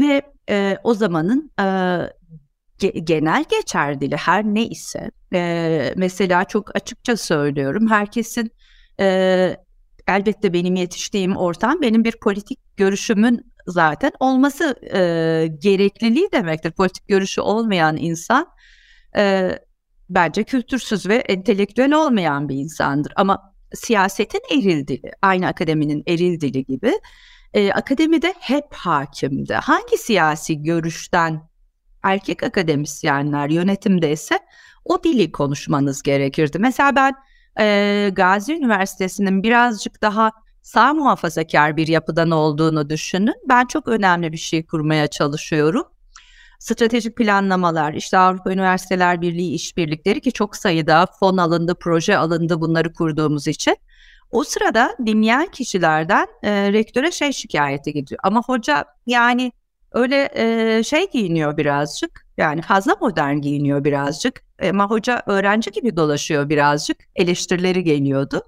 [0.00, 1.66] ve e, o zamanın e,
[2.80, 8.50] ge, genel geçer dili her ne ise e, mesela çok açıkça söylüyorum herkesin
[9.00, 9.56] e,
[10.08, 15.00] elbette benim yetiştiğim ortam benim bir politik görüşümün zaten olması e,
[15.58, 16.70] gerekliliği demektir.
[16.70, 18.46] Politik görüşü olmayan insan
[19.16, 19.52] e,
[20.10, 23.12] bence kültürsüz ve entelektüel olmayan bir insandır.
[23.16, 26.92] Ama siyasetin eril dili, aynı akademinin eril dili gibi
[27.54, 29.54] e, akademide hep hakimdi.
[29.54, 31.49] Hangi siyasi görüşten
[32.02, 34.38] erkek akademisyenler yönetimde ise
[34.84, 36.58] o dili konuşmanız gerekirdi.
[36.58, 37.14] Mesela ben
[37.60, 40.30] e, Gazi Üniversitesi'nin birazcık daha
[40.62, 43.34] sağ muhafazakar bir yapıdan olduğunu düşünün.
[43.48, 45.84] Ben çok önemli bir şey kurmaya çalışıyorum.
[46.58, 52.92] Stratejik planlamalar, işte Avrupa Üniversiteler Birliği işbirlikleri ki çok sayıda fon alındı, proje alındı bunları
[52.92, 53.76] kurduğumuz için.
[54.30, 58.20] O sırada dinleyen kişilerden e, rektöre şey şikayeti gidiyor.
[58.24, 59.52] Ama hoca yani
[59.92, 62.26] öyle e, şey giyiniyor birazcık.
[62.36, 64.42] Yani fazla modern giyiniyor birazcık.
[64.70, 66.96] Ama hoca öğrenci gibi dolaşıyor birazcık.
[67.16, 68.42] Eleştirileri geliyordu.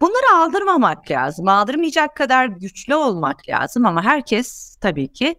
[0.00, 1.48] Bunları aldırmamak lazım.
[1.48, 5.34] Aldırmayacak kadar güçlü olmak lazım ama herkes tabii ki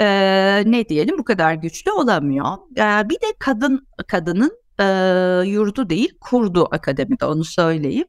[0.00, 0.06] e,
[0.66, 2.46] ne diyelim bu kadar güçlü olamıyor.
[2.76, 4.84] E, bir de kadın kadının e,
[5.48, 8.06] yurdu değil kurdu akademide onu söyleyeyim.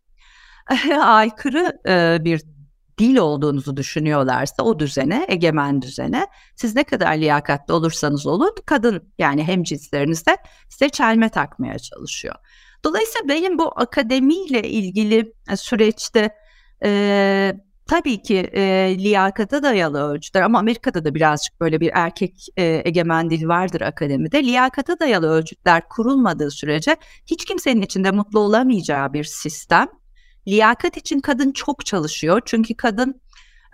[1.02, 2.55] Aykırı e, bir
[2.98, 9.44] dil olduğunuzu düşünüyorlarsa o düzene, egemen düzene siz ne kadar liyakatli olursanız olun kadın yani
[9.44, 10.38] hem cinslerinizde
[10.70, 12.36] size çelme takmaya çalışıyor.
[12.84, 16.30] Dolayısıyla benim bu akademiyle ilgili e, süreçte
[16.84, 17.54] e,
[17.88, 23.30] tabii ki e, liyakata dayalı ölçüler ama Amerika'da da birazcık böyle bir erkek e, egemen
[23.30, 24.44] dil vardır akademide.
[24.44, 29.88] Liyakata dayalı ölçütler kurulmadığı sürece hiç kimsenin içinde mutlu olamayacağı bir sistem
[30.48, 32.42] liyakat için kadın çok çalışıyor.
[32.46, 33.22] Çünkü kadın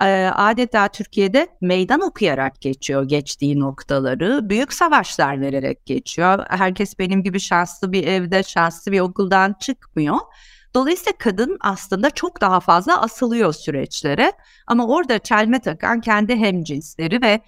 [0.01, 4.49] e, adeta Türkiye'de meydan okuyarak geçiyor geçtiği noktaları.
[4.49, 6.45] Büyük savaşlar vererek geçiyor.
[6.49, 10.17] Herkes benim gibi şanslı bir evde, şanslı bir okuldan çıkmıyor.
[10.73, 14.33] Dolayısıyla kadın aslında çok daha fazla asılıyor süreçlere.
[14.67, 17.41] Ama orada çelme takan kendi hemcinsleri ve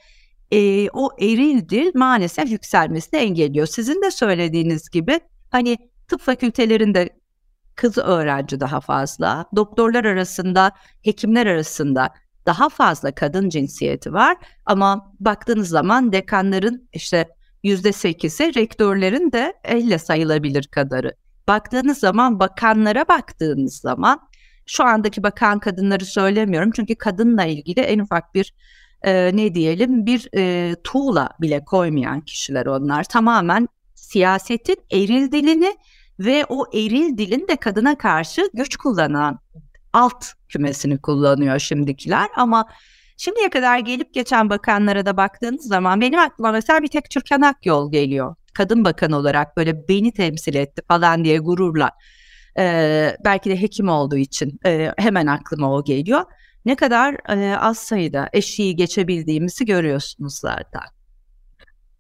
[0.51, 3.67] e, o eril dil maalesef yükselmesini engelliyor.
[3.67, 5.19] Sizin de söylediğiniz gibi
[5.51, 7.09] hani tıp fakültelerinde
[7.75, 12.09] kız öğrenci daha fazla, doktorlar arasında, hekimler arasında
[12.45, 17.27] daha fazla kadın cinsiyeti var ama baktığınız zaman dekanların işte
[17.63, 21.13] yüzde sekizi, rektörlerin de elle sayılabilir kadarı.
[21.47, 24.19] Baktığınız zaman bakanlara baktığınız zaman
[24.65, 28.53] şu andaki bakan kadınları söylemiyorum çünkü kadınla ilgili en ufak bir
[29.01, 33.03] e, ne diyelim bir e, tuğla bile koymayan kişiler onlar.
[33.03, 35.75] Tamamen siyasetin eril dilini
[36.19, 39.39] ve o eril dilin de kadına karşı güç kullanan
[39.93, 42.65] alt kümesini kullanıyor şimdikiler ama
[43.17, 47.91] şimdiye kadar gelip geçen bakanlara da baktığınız zaman benim aklıma mesela bir tek Türkan Akyol
[47.91, 48.35] geliyor.
[48.53, 51.91] Kadın bakan olarak böyle beni temsil etti falan diye gururla.
[52.57, 56.23] Ee, belki de hekim olduğu için e, hemen aklıma o geliyor.
[56.65, 60.92] Ne kadar e, az sayıda eşiği geçebildiğimizi görüyorsunuz zaten.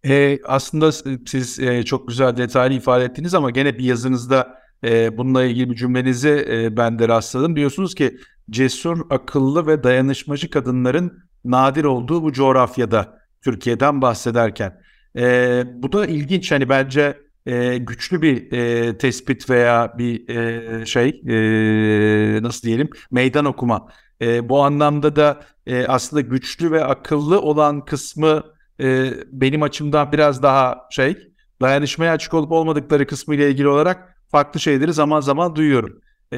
[0.07, 0.91] E, aslında
[1.25, 5.75] siz e, çok güzel detaylı ifade ettiniz ama gene bir yazınızda e, bununla ilgili bir
[5.75, 7.55] cümlenizi e, ben de rastladım.
[7.55, 8.17] Diyorsunuz ki
[8.49, 14.81] cesur, akıllı ve dayanışmacı kadınların nadir olduğu bu coğrafyada Türkiye'den bahsederken.
[15.17, 21.21] E, bu da ilginç hani bence e, güçlü bir e, tespit veya bir e, şey
[21.27, 23.87] e, nasıl diyelim meydan okuma.
[24.21, 28.43] E, bu anlamda da e, aslında güçlü ve akıllı olan kısmı
[28.79, 31.17] e, benim açımdan biraz daha şey
[31.61, 36.01] dayanışmaya açık olup olmadıkları kısmı ile ilgili olarak farklı şeyleri zaman zaman duyuyorum.
[36.33, 36.37] E,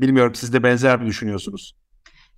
[0.00, 1.76] bilmiyorum siz de benzer mi düşünüyorsunuz?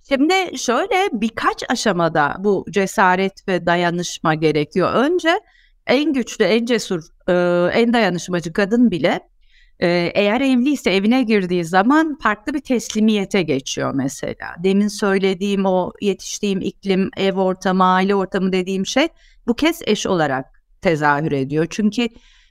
[0.09, 4.93] Şimdi şöyle birkaç aşamada bu cesaret ve dayanışma gerekiyor.
[4.93, 5.39] Önce
[5.87, 7.33] en güçlü, en cesur, e,
[7.73, 9.19] en dayanışmacı kadın bile
[9.87, 14.55] eğer evliyse evine girdiği zaman farklı bir teslimiyete geçiyor mesela.
[14.63, 19.07] Demin söylediğim o yetiştiğim iklim, ev ortamı, aile ortamı dediğim şey
[19.47, 20.45] bu kez eş olarak
[20.81, 21.67] tezahür ediyor.
[21.69, 22.07] Çünkü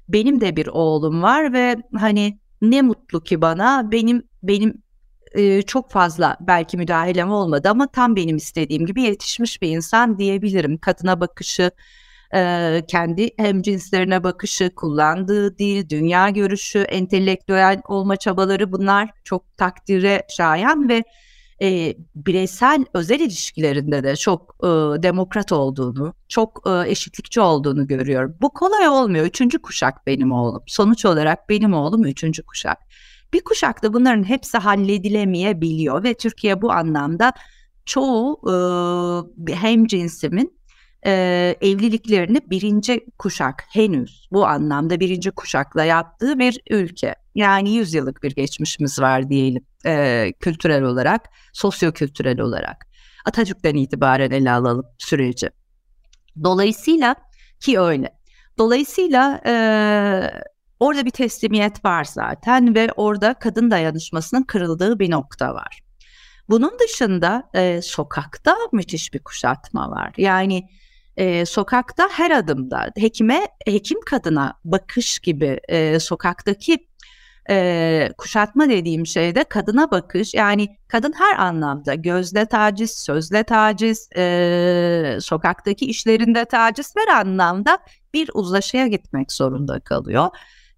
[0.08, 4.82] benim de bir oğlum var ve hani ne mutlu ki bana benim benim
[5.32, 10.78] e, çok fazla belki müdahalem olmadı ama tam benim istediğim gibi yetişmiş bir insan diyebilirim.
[10.78, 11.70] Kadına bakışı,
[12.34, 20.88] e, kendi hemcinslerine bakışı, kullandığı dil, dünya görüşü, entelektüel olma çabaları bunlar çok takdire şayan
[20.88, 21.04] ve
[21.62, 24.66] e, bireysel özel ilişkilerinde de çok e,
[25.02, 28.36] demokrat olduğunu, çok e, eşitlikçi olduğunu görüyorum.
[28.40, 29.26] Bu kolay olmuyor.
[29.26, 30.62] Üçüncü kuşak benim oğlum.
[30.66, 32.78] Sonuç olarak benim oğlum üçüncü kuşak.
[33.32, 37.32] Bir kuşakta bunların hepsi halledilemeyebiliyor ve Türkiye bu anlamda
[37.86, 38.40] çoğu
[39.48, 40.57] e, hem cinsimin
[41.06, 47.14] e, evliliklerini birinci kuşak henüz bu anlamda birinci kuşakla yaptığı bir ülke.
[47.34, 52.86] Yani yüzyıllık bir geçmişimiz var diyelim e, kültürel olarak, sosyo-kültürel olarak.
[53.24, 55.50] Atatürk'ten itibaren ele alalım süreci.
[56.44, 57.14] Dolayısıyla
[57.60, 58.18] ki öyle.
[58.58, 59.52] Dolayısıyla e,
[60.80, 65.80] orada bir teslimiyet var zaten ve orada kadın dayanışmasının kırıldığı bir nokta var.
[66.48, 70.12] Bunun dışında e, sokakta müthiş bir kuşatma var.
[70.16, 70.68] Yani
[71.18, 76.88] e, sokakta her adımda hekime hekim kadına bakış gibi e, sokaktaki
[77.50, 85.18] e, kuşatma dediğim şeyde kadına bakış yani kadın her anlamda gözle taciz, sözle taciz, e,
[85.20, 87.78] sokaktaki işlerinde taciz her anlamda
[88.14, 90.28] bir uzlaşıya gitmek zorunda kalıyor.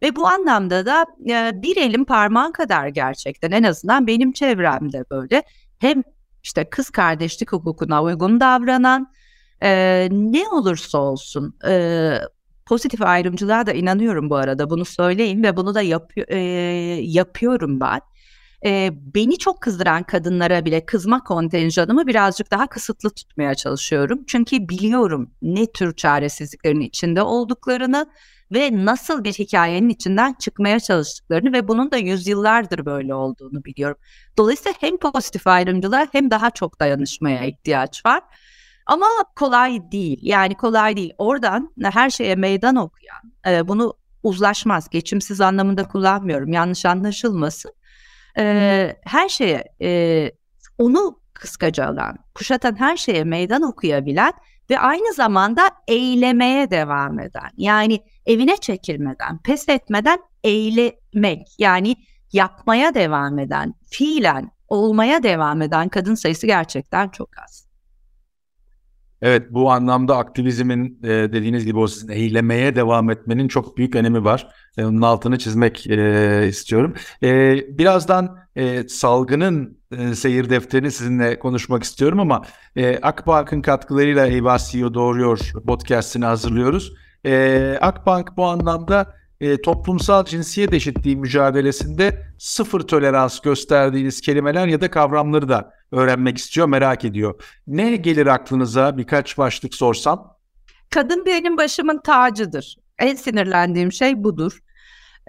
[0.02, 5.42] Ve bu anlamda da e, bir elin parmağı kadar gerçekten en azından benim çevremde böyle
[5.78, 6.02] hem
[6.42, 9.12] işte kız kardeşlik hukukuna uygun davranan
[9.62, 12.12] e, ne olursa olsun e,
[12.66, 16.38] pozitif ayrımcılığa da inanıyorum bu arada bunu söyleyeyim ve bunu da yap, e,
[17.02, 18.00] yapıyorum ben.
[18.64, 24.24] E, beni çok kızdıran kadınlara bile kızma kontenjanımı birazcık daha kısıtlı tutmaya çalışıyorum.
[24.26, 28.06] Çünkü biliyorum ne tür çaresizliklerin içinde olduklarını
[28.52, 33.96] ve nasıl bir hikayenin içinden çıkmaya çalıştıklarını ve bunun da yüzyıllardır böyle olduğunu biliyorum.
[34.38, 38.22] Dolayısıyla hem pozitif ayrımcılığa hem daha çok dayanışmaya ihtiyaç var.
[38.86, 40.18] Ama kolay değil.
[40.22, 41.12] Yani kolay değil.
[41.18, 46.52] Oradan her şeye meydan okuyan, e, bunu uzlaşmaz, geçimsiz anlamında kullanmıyorum.
[46.52, 47.72] Yanlış anlaşılmasın.
[48.38, 50.30] E, her şeye e,
[50.78, 54.32] onu kıskaca alan, kuşatan her şeye meydan okuyabilen
[54.70, 57.50] ve aynı zamanda eylemeye devam eden.
[57.56, 61.46] Yani evine çekilmeden, pes etmeden eylemek.
[61.58, 61.96] Yani
[62.32, 67.69] yapmaya devam eden, fiilen olmaya devam eden kadın sayısı gerçekten çok az.
[69.22, 74.24] Evet bu anlamda aktivizmin e, dediğiniz gibi o sizin eylemeye devam etmenin çok büyük önemi
[74.24, 74.48] var.
[74.78, 76.94] E, onun altını çizmek e, istiyorum.
[77.22, 82.42] E, birazdan e, salgının e, seyir defterini sizinle konuşmak istiyorum ama
[82.76, 86.92] e, Akbank'ın katkılarıyla Eyvah CEO Doğruyor podcastini hazırlıyoruz.
[87.26, 94.90] E, Akbank bu anlamda e, toplumsal cinsiyet eşitliği mücadelesinde sıfır tolerans gösterdiğiniz kelimeler ya da
[94.90, 97.42] kavramları da öğrenmek istiyor, merak ediyor.
[97.66, 100.36] Ne gelir aklınıza birkaç başlık sorsam?
[100.90, 102.76] Kadın benim başımın tacıdır.
[102.98, 104.58] En sinirlendiğim şey budur.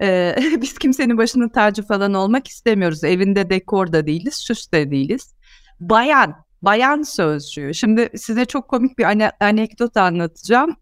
[0.02, 3.04] Ee, biz kimsenin başının tacı falan olmak istemiyoruz.
[3.04, 5.36] Evinde dekor da değiliz, süs de değiliz.
[5.80, 7.74] Bayan, bayan sözcüğü.
[7.74, 10.76] Şimdi size çok komik bir ane- anekdot anlatacağım.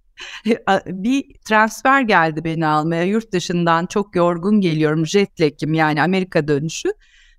[0.85, 6.93] bir transfer geldi beni almaya yurt dışından çok yorgun geliyorum jetlag'im yani Amerika dönüşü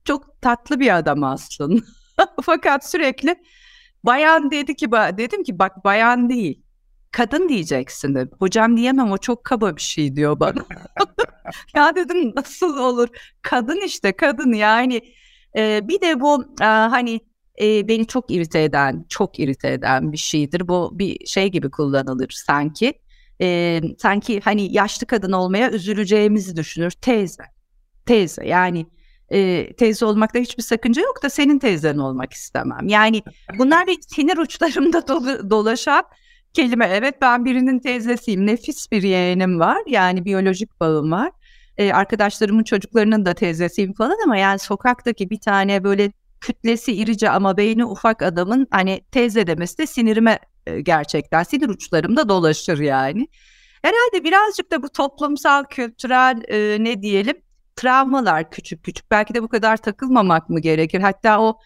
[0.04, 1.82] çok tatlı bir adam aslında
[2.42, 3.36] fakat sürekli
[4.04, 6.62] bayan dedi ki dedim ki bak bayan değil
[7.10, 8.30] kadın diyeceksin dedi.
[8.38, 10.64] Hocam diyemem o çok kaba bir şey diyor bana.
[11.74, 13.08] ya dedim nasıl olur?
[13.42, 15.00] Kadın işte kadın yani.
[15.56, 17.20] Ee, bir de bu e, hani
[17.60, 20.68] e, beni çok irite eden, çok irite eden bir şeydir.
[20.68, 22.92] Bu bir şey gibi kullanılır sanki.
[23.40, 26.90] E, sanki hani yaşlı kadın olmaya üzüleceğimizi düşünür.
[26.90, 27.42] Teyze,
[28.06, 28.86] teyze yani
[29.30, 32.88] e, teyze olmakta hiçbir sakınca yok da senin teyzen olmak istemem.
[32.88, 33.22] Yani
[33.58, 36.04] bunlar bir sinir uçlarımda dolu, dolaşan
[36.52, 36.86] kelime.
[36.86, 38.46] Evet ben birinin teyzesiyim.
[38.46, 39.78] Nefis bir yeğenim var.
[39.86, 41.30] Yani biyolojik bağım var.
[41.76, 47.56] Ee, arkadaşlarımın çocuklarının da teyzesiyim falan ama yani sokaktaki bir tane böyle kütlesi irice ama
[47.56, 53.28] beyni ufak adamın hani teyze demesi de sinirime e, gerçekten sinir uçlarımda dolaşır yani.
[53.82, 57.36] Herhalde birazcık da bu toplumsal, kültürel e, ne diyelim
[57.76, 59.10] travmalar küçük küçük.
[59.10, 61.00] Belki de bu kadar takılmamak mı gerekir?
[61.00, 61.58] Hatta o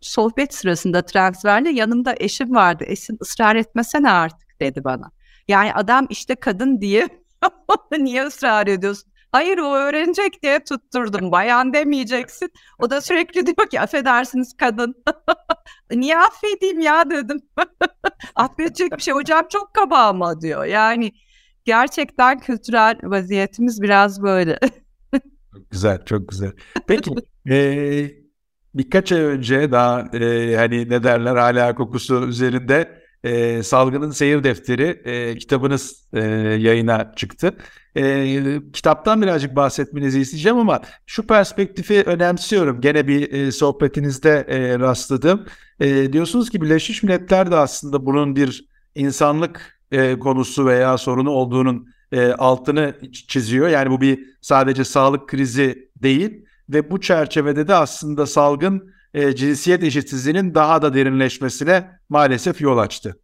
[0.00, 2.84] sohbet sırasında transferle yanımda eşim vardı.
[2.84, 5.10] Esin ısrar etmesene artık dedi bana.
[5.48, 7.08] Yani adam işte kadın diye
[7.98, 9.10] niye ısrar ediyorsun?
[9.32, 11.32] Hayır o öğrenecek diye tutturdum.
[11.32, 12.52] Bayan demeyeceksin.
[12.78, 14.94] O da sürekli diyor ki affedersiniz kadın.
[15.90, 17.40] Niye affedeyim ya dedim.
[18.36, 20.64] Affedecek bir şey hocam çok kaba ama diyor.
[20.64, 21.12] Yani
[21.64, 24.58] gerçekten kültürel vaziyetimiz biraz böyle.
[25.70, 26.52] Güzel, çok güzel.
[26.86, 27.10] Peki
[27.50, 28.10] e,
[28.74, 35.02] birkaç ay önce daha e, hani ne derler hala kokusu üzerinde e, Salgının Seyir Defteri
[35.04, 36.20] e, kitabınız e,
[36.58, 37.56] yayına çıktı.
[37.96, 42.80] E, kitaptan birazcık bahsetmenizi isteyeceğim ama şu perspektifi önemsiyorum.
[42.80, 45.46] Gene bir e, sohbetinizde e, rastladım.
[45.80, 51.88] E, diyorsunuz ki Birleşmiş Milletler de aslında bunun bir insanlık e, konusu veya sorunu olduğunun
[52.12, 52.94] e, altını
[53.28, 53.68] çiziyor.
[53.68, 59.82] Yani bu bir sadece sağlık krizi değil ve bu çerçevede de aslında salgın e, cinsiyet
[59.82, 63.20] eşitsizliğinin daha da derinleşmesine maalesef yol açtı.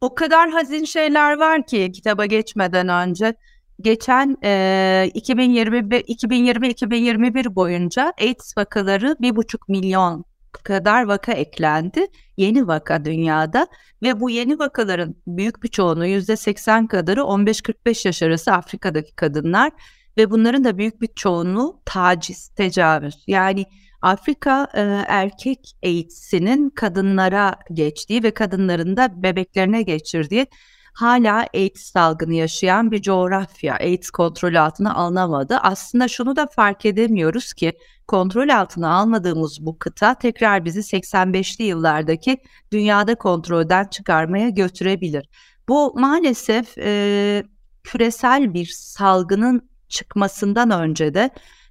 [0.00, 3.34] O kadar hazin şeyler var ki kitaba geçmeden önce.
[3.80, 10.24] Geçen e, 2020-2021 boyunca AIDS vakaları bir buçuk milyon
[10.58, 12.06] kadar vaka eklendi.
[12.36, 13.66] Yeni vaka dünyada
[14.02, 19.72] ve bu yeni vakaların büyük bir çoğunluğu %80 kadarı 15-45 yaş arası Afrika'daki kadınlar
[20.16, 23.24] ve bunların da büyük bir çoğunluğu taciz, tecavüz.
[23.26, 23.66] Yani
[24.02, 30.46] Afrika e, erkek AIDS'inin kadınlara geçtiği ve kadınların da bebeklerine geçirdiği
[30.92, 33.74] hala AIDS salgını yaşayan bir coğrafya.
[33.74, 35.56] AIDS kontrol altına alınamadı.
[35.56, 37.72] Aslında şunu da fark edemiyoruz ki
[38.08, 42.38] kontrol altına almadığımız bu kıta tekrar bizi 85'li yıllardaki
[42.72, 45.28] dünyada kontrolden çıkarmaya götürebilir.
[45.68, 47.42] Bu maalesef e,
[47.82, 51.30] küresel bir salgının çıkmasından önce de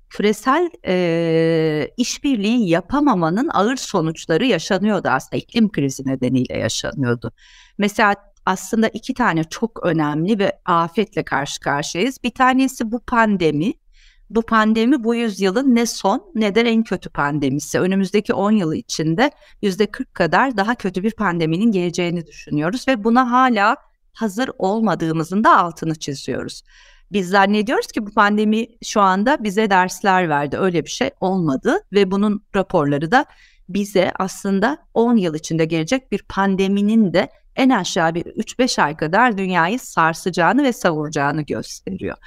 [0.09, 7.31] küresel e, işbirliği yapamamanın ağır sonuçları yaşanıyordu aslında iklim krizi nedeniyle yaşanıyordu.
[7.77, 12.23] Mesela aslında iki tane çok önemli ve afetle karşı karşıyayız.
[12.23, 13.73] Bir tanesi bu pandemi.
[14.29, 17.79] Bu pandemi bu yüzyılın ne son ne de en kötü pandemisi.
[17.79, 19.31] Önümüzdeki 10 yıl içinde
[19.63, 23.75] %40 kadar daha kötü bir pandeminin geleceğini düşünüyoruz ve buna hala
[24.13, 26.63] hazır olmadığımızın da altını çiziyoruz.
[27.11, 30.57] Biz zannediyoruz ki bu pandemi şu anda bize dersler verdi.
[30.57, 33.25] Öyle bir şey olmadı ve bunun raporları da
[33.69, 39.37] bize aslında 10 yıl içinde gelecek bir pandeminin de en aşağı bir 3-5 ay kadar
[39.37, 42.17] dünyayı sarsacağını ve savuracağını gösteriyor.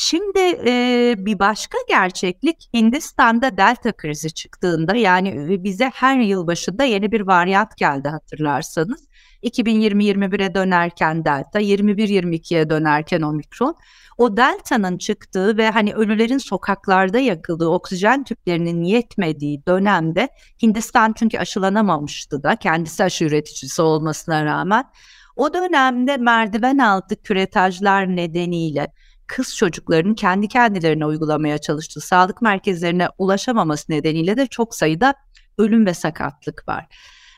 [0.00, 7.12] Şimdi e, bir başka gerçeklik Hindistan'da delta krizi çıktığında yani bize her yıl başında yeni
[7.12, 9.08] bir varyant geldi hatırlarsanız.
[9.42, 13.74] 2020-21'e dönerken delta, 21-22'ye dönerken omikron
[14.18, 20.28] o delta'nın çıktığı ve hani ölülerin sokaklarda yakıldığı oksijen tüplerinin yetmediği dönemde
[20.62, 24.84] Hindistan çünkü aşılanamamıştı da kendisi aşı üreticisi olmasına rağmen
[25.36, 28.92] o dönemde merdiven altı küretajlar nedeniyle
[29.28, 35.14] kız çocuklarının kendi kendilerine uygulamaya çalıştığı sağlık merkezlerine ulaşamaması nedeniyle de çok sayıda
[35.58, 36.86] ölüm ve sakatlık var.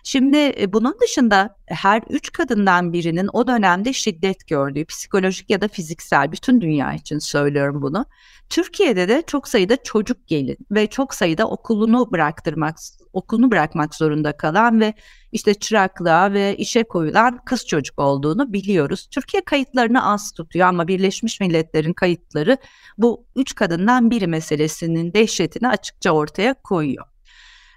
[0.05, 5.68] Şimdi e, bunun dışında her üç kadından birinin o dönemde şiddet gördüğü psikolojik ya da
[5.68, 8.07] fiziksel bütün dünya için söylüyorum bunu.
[8.51, 12.76] Türkiye'de de çok sayıda çocuk gelin ve çok sayıda okulunu bıraktırmak
[13.12, 14.94] okulunu bırakmak zorunda kalan ve
[15.32, 19.09] işte çıraklığa ve işe koyulan kız çocuk olduğunu biliyoruz.
[19.11, 22.59] Türkiye kayıtlarını az tutuyor ama Birleşmiş Milletler'in kayıtları
[22.98, 27.09] bu üç kadından biri meselesinin dehşetini açıkça ortaya koyuyor.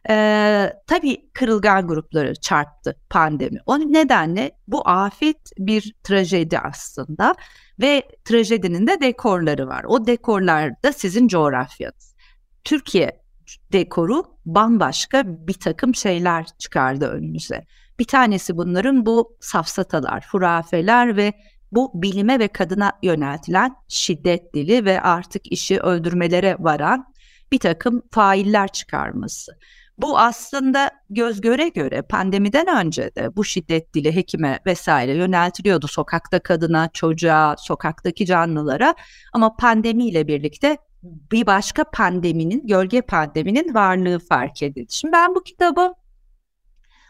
[0.09, 3.59] Ee, tabii kırılgan grupları çarptı pandemi.
[3.65, 7.35] O nedenle bu afet bir trajedi aslında
[7.81, 9.83] ve trajedinin de dekorları var.
[9.87, 12.15] O dekorlar da sizin coğrafyanız.
[12.63, 13.23] Türkiye
[13.71, 17.65] dekoru bambaşka bir takım şeyler çıkardı önümüze.
[17.99, 21.33] Bir tanesi bunların bu safsatalar, hurafeler ve
[21.71, 27.13] bu bilime ve kadına yöneltilen şiddet dili ve artık işi öldürmelere varan
[27.51, 29.51] bir takım failler çıkarması.
[29.97, 36.39] Bu aslında göz göre göre pandemiden önce de bu şiddet dili hekime vesaire yöneltiliyordu sokakta
[36.39, 38.95] kadına, çocuğa, sokaktaki canlılara
[39.33, 44.93] ama pandemiyle birlikte bir başka pandeminin, gölge pandeminin varlığı fark edildi.
[44.93, 45.93] Şimdi ben bu kitabı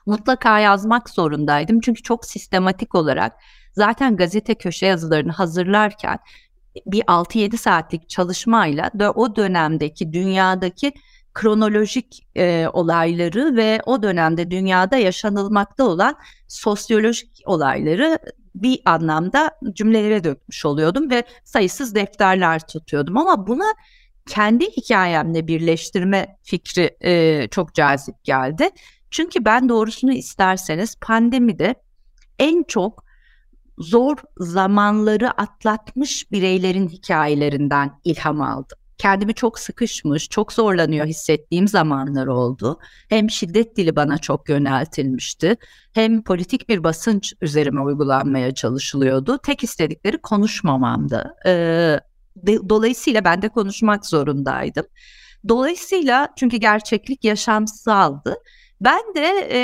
[0.05, 1.79] mutlaka yazmak zorundaydım.
[1.79, 3.33] Çünkü çok sistematik olarak
[3.71, 6.19] zaten gazete köşe yazılarını hazırlarken
[6.85, 10.93] bir 6-7 saatlik çalışmayla o dönemdeki dünyadaki
[11.33, 16.15] kronolojik e, olayları ve o dönemde dünyada yaşanılmakta olan
[16.47, 18.19] sosyolojik olayları
[18.55, 23.73] bir anlamda cümlelere dökmüş oluyordum ve sayısız defterler tutuyordum ama buna
[24.27, 28.69] kendi hikayemle birleştirme fikri e, çok cazip geldi.
[29.11, 31.75] Çünkü ben doğrusunu isterseniz pandemide
[32.39, 33.03] en çok
[33.77, 42.79] zor zamanları atlatmış bireylerin hikayelerinden ilham aldım kendimi çok sıkışmış, çok zorlanıyor hissettiğim zamanlar oldu.
[43.09, 45.57] Hem şiddet dili bana çok yöneltilmişti,
[45.93, 49.37] hem politik bir basınç üzerime uygulanmaya çalışılıyordu.
[49.37, 51.35] Tek istedikleri konuşmamamdı.
[51.45, 51.99] Ee,
[52.47, 54.85] dolayısıyla ben de konuşmak zorundaydım.
[55.47, 58.35] Dolayısıyla çünkü gerçeklik yaşamsaldı.
[58.81, 59.59] Ben de e,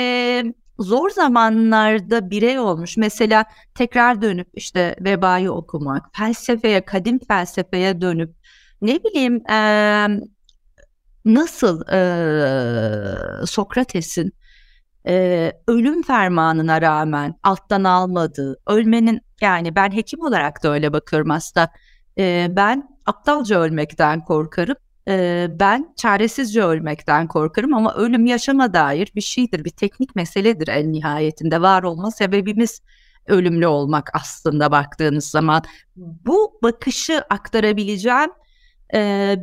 [0.78, 2.96] zor zamanlarda birey olmuş.
[2.96, 8.39] Mesela tekrar dönüp işte vebayı okumak, felsefeye, kadim felsefeye dönüp
[8.82, 9.58] ne bileyim e,
[11.24, 14.32] nasıl e, Sokrates'in
[15.06, 21.70] e, ölüm fermanına rağmen alttan almadığı, ölmenin yani ben hekim olarak da öyle bakıyorum aslında.
[22.18, 24.76] E, ben aptalca ölmekten korkarım.
[25.08, 30.92] E, ben çaresizce ölmekten korkarım ama ölüm yaşama dair bir şeydir, bir teknik meseledir en
[30.92, 31.62] nihayetinde.
[31.62, 32.82] Var olma sebebimiz
[33.26, 35.62] ölümlü olmak aslında baktığınız zaman.
[35.96, 38.30] Bu bakışı aktarabileceğim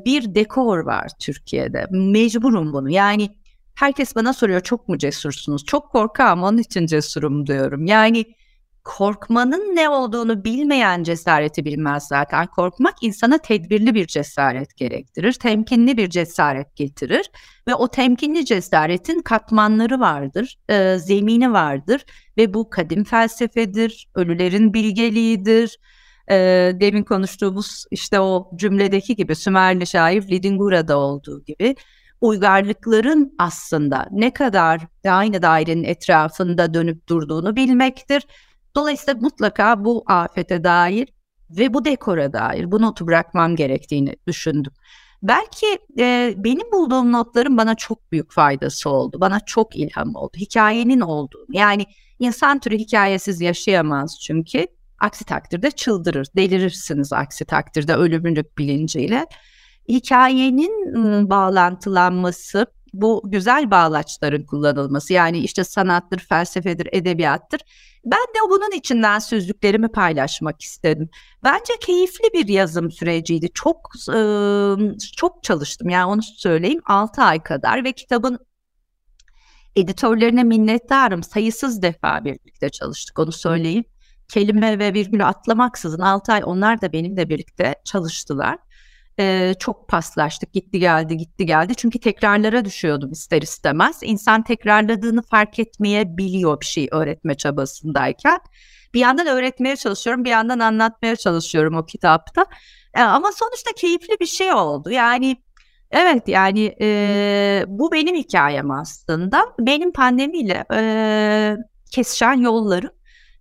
[0.05, 1.85] bir dekor var Türkiye'de.
[1.91, 2.89] Mecburum bunu.
[2.89, 3.29] Yani
[3.75, 5.65] herkes bana soruyor çok mu cesursunuz?
[5.65, 7.85] Çok korkağım onun için cesurum diyorum.
[7.85, 8.25] Yani
[8.87, 12.47] korkmanın ne olduğunu bilmeyen cesareti bilmez zaten.
[12.47, 17.31] Korkmak insana tedbirli bir cesaret gerektirir, temkinli bir cesaret getirir
[17.67, 22.05] ve o temkinli cesaretin katmanları vardır, e, zemini vardır
[22.37, 25.77] ve bu kadim felsefedir, ölülerin bilgeliğidir,
[26.31, 31.75] e, demin konuştuğumuz işte o cümledeki gibi Sümerli şair Lidingura'da olduğu gibi
[32.21, 38.27] uygarlıkların aslında ne kadar aynı dairenin etrafında dönüp durduğunu bilmektir.
[38.75, 41.09] Dolayısıyla mutlaka bu afete dair
[41.49, 44.71] ve bu dekora dair bu notu bırakmam gerektiğini düşündüm.
[45.23, 45.65] Belki
[45.99, 49.17] e, benim bulduğum notların bana çok büyük faydası oldu.
[49.21, 50.37] Bana çok ilham oldu.
[50.37, 51.45] Hikayenin olduğu.
[51.51, 51.85] Yani
[52.19, 54.67] insan türü hikayesiz yaşayamaz çünkü.
[54.99, 59.25] Aksi takdirde çıldırır, delirirsiniz aksi takdirde ölümlülük bilinciyle.
[59.89, 67.61] Hikayenin ıı, bağlantılanması, bu güzel bağlaçların kullanılması yani işte sanattır, felsefedir, edebiyattır.
[68.05, 71.09] Ben de bunun içinden sözlüklerimi paylaşmak istedim.
[71.43, 73.49] Bence keyifli bir yazım süreciydi.
[73.53, 73.91] Çok
[75.17, 78.39] çok çalıştım yani onu söyleyeyim 6 ay kadar ve kitabın
[79.75, 81.23] editörlerine minnettarım.
[81.23, 83.83] Sayısız defa birlikte çalıştık onu söyleyeyim
[84.27, 88.57] kelime ve virgülü atlamaksızın 6 ay onlar da benimle birlikte çalıştılar.
[89.19, 93.99] Ee, çok paslaştık gitti geldi gitti geldi çünkü tekrarlara düşüyordum ister istemez.
[94.01, 98.39] İnsan tekrarladığını fark etmeye biliyor bir şey öğretme çabasındayken.
[98.93, 102.45] Bir yandan öğretmeye çalışıyorum bir yandan anlatmaya çalışıyorum o kitapta.
[102.97, 105.37] Ee, ama sonuçta keyifli bir şey oldu yani
[105.91, 109.45] Evet yani e, bu benim hikayem aslında.
[109.59, 111.57] Benim pandemiyle e,
[111.91, 112.96] kesişen yollarım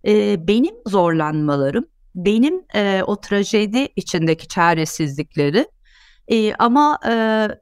[0.07, 1.85] e, benim zorlanmalarım,
[2.15, 5.67] benim e, o trajedi içindeki çaresizlikleri
[6.27, 7.13] e, ama e,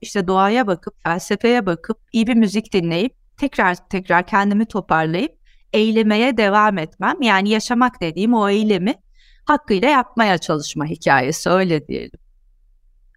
[0.02, 5.32] işte doğaya bakıp, felsefeye bakıp, iyi bir müzik dinleyip, tekrar tekrar kendimi toparlayıp
[5.74, 7.22] eylemeye devam etmem.
[7.22, 8.96] Yani yaşamak dediğim o eylemi
[9.46, 12.20] hakkıyla yapmaya çalışma hikayesi öyle diyelim.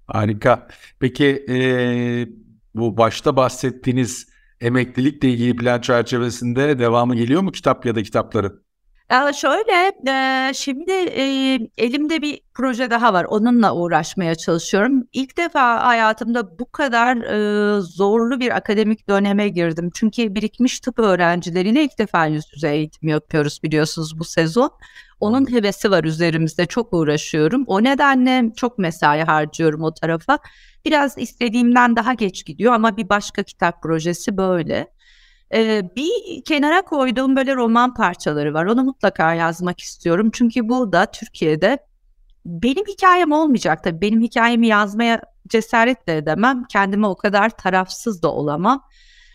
[0.06, 0.68] Harika.
[1.00, 1.58] Peki e,
[2.74, 4.28] bu başta bahsettiğiniz
[4.60, 8.67] emeklilikle ilgili plan çerçevesinde devamı geliyor mu kitap ya da kitapların?
[9.34, 9.92] Şöyle,
[10.54, 10.92] şimdi
[11.78, 13.24] elimde bir proje daha var.
[13.24, 15.04] Onunla uğraşmaya çalışıyorum.
[15.12, 17.16] İlk defa hayatımda bu kadar
[17.80, 19.90] zorlu bir akademik döneme girdim.
[19.94, 24.70] Çünkü birikmiş tıp öğrencileriyle ilk defa yüz yüze eğitim yapıyoruz biliyorsunuz bu sezon.
[25.20, 26.66] Onun hevesi var üzerimizde.
[26.66, 27.64] Çok uğraşıyorum.
[27.66, 30.38] O nedenle çok mesai harcıyorum o tarafa.
[30.84, 34.97] Biraz istediğimden daha geç gidiyor ama bir başka kitap projesi böyle.
[35.54, 38.66] Ee, bir kenara koyduğum böyle roman parçaları var.
[38.66, 40.30] Onu mutlaka yazmak istiyorum.
[40.32, 41.78] Çünkü bu da Türkiye'de
[42.46, 44.00] benim hikayem olmayacak tabii.
[44.00, 46.64] Benim hikayemi yazmaya cesaret de edemem.
[46.64, 48.84] Kendime o kadar tarafsız da olamam.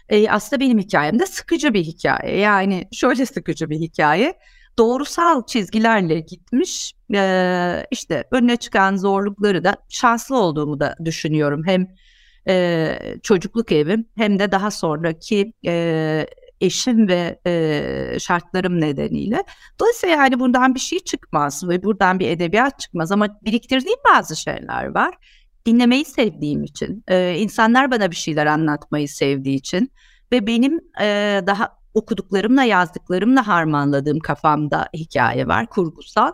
[0.09, 2.39] Ee, aslında benim hikayem de sıkıcı bir hikaye.
[2.39, 4.33] Yani şöyle sıkıcı bir hikaye.
[4.77, 6.93] Doğrusal çizgilerle gitmiş.
[7.13, 11.63] Ee, işte önüne çıkan zorlukları da şanslı olduğumu da düşünüyorum.
[11.65, 11.87] Hem
[12.47, 16.27] e, çocukluk evim hem de daha sonraki e,
[16.61, 19.43] eşim ve e, şartlarım nedeniyle.
[19.79, 24.85] Dolayısıyla yani buradan bir şey çıkmaz ve buradan bir edebiyat çıkmaz ama biriktirdiğim bazı şeyler
[24.95, 25.15] var.
[25.65, 29.91] Dinlemeyi sevdiğim için, e, insanlar bana bir şeyler anlatmayı sevdiği için
[30.31, 36.31] ve benim e, daha okuduklarımla yazdıklarımla harmanladığım kafamda hikaye var kurgusal.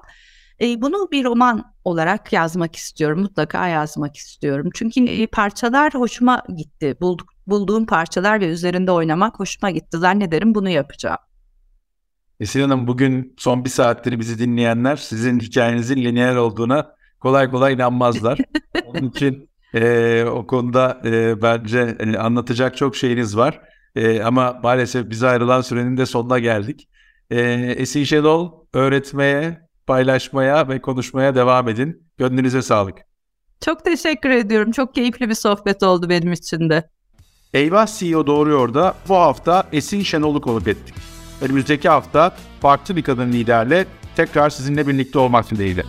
[0.61, 3.19] E, bunu bir roman olarak yazmak istiyorum.
[3.21, 4.69] Mutlaka yazmak istiyorum.
[4.73, 6.97] Çünkü parçalar hoşuma gitti.
[7.01, 9.97] Bulduk, bulduğum parçalar ve üzerinde oynamak hoşuma gitti.
[9.97, 11.17] Zannederim bunu yapacağım.
[12.39, 18.39] Esin Hanım bugün son bir saattir bizi dinleyenler sizin hikayenizin lineer olduğuna kolay kolay inanmazlar.
[18.85, 23.61] Onun için e, o konuda e, bence e, anlatacak çok şeyiniz var.
[23.95, 26.89] E, ama maalesef bize ayrılan sürenin de sonuna geldik.
[27.29, 27.41] E,
[27.77, 32.03] Esin Şenol öğretmeye, paylaşmaya ve konuşmaya devam edin.
[32.17, 32.97] Gönlünüze sağlık.
[33.65, 34.71] Çok teşekkür ediyorum.
[34.71, 36.89] Çok keyifli bir sohbet oldu benim için de.
[37.53, 40.95] Eyvah CEO Doğruyor da bu hafta Esin Şenol'u konuk ettik.
[41.41, 43.85] Önümüzdeki hafta farklı bir kadın liderle
[44.15, 45.83] tekrar sizinle birlikte olmak dileğiyle.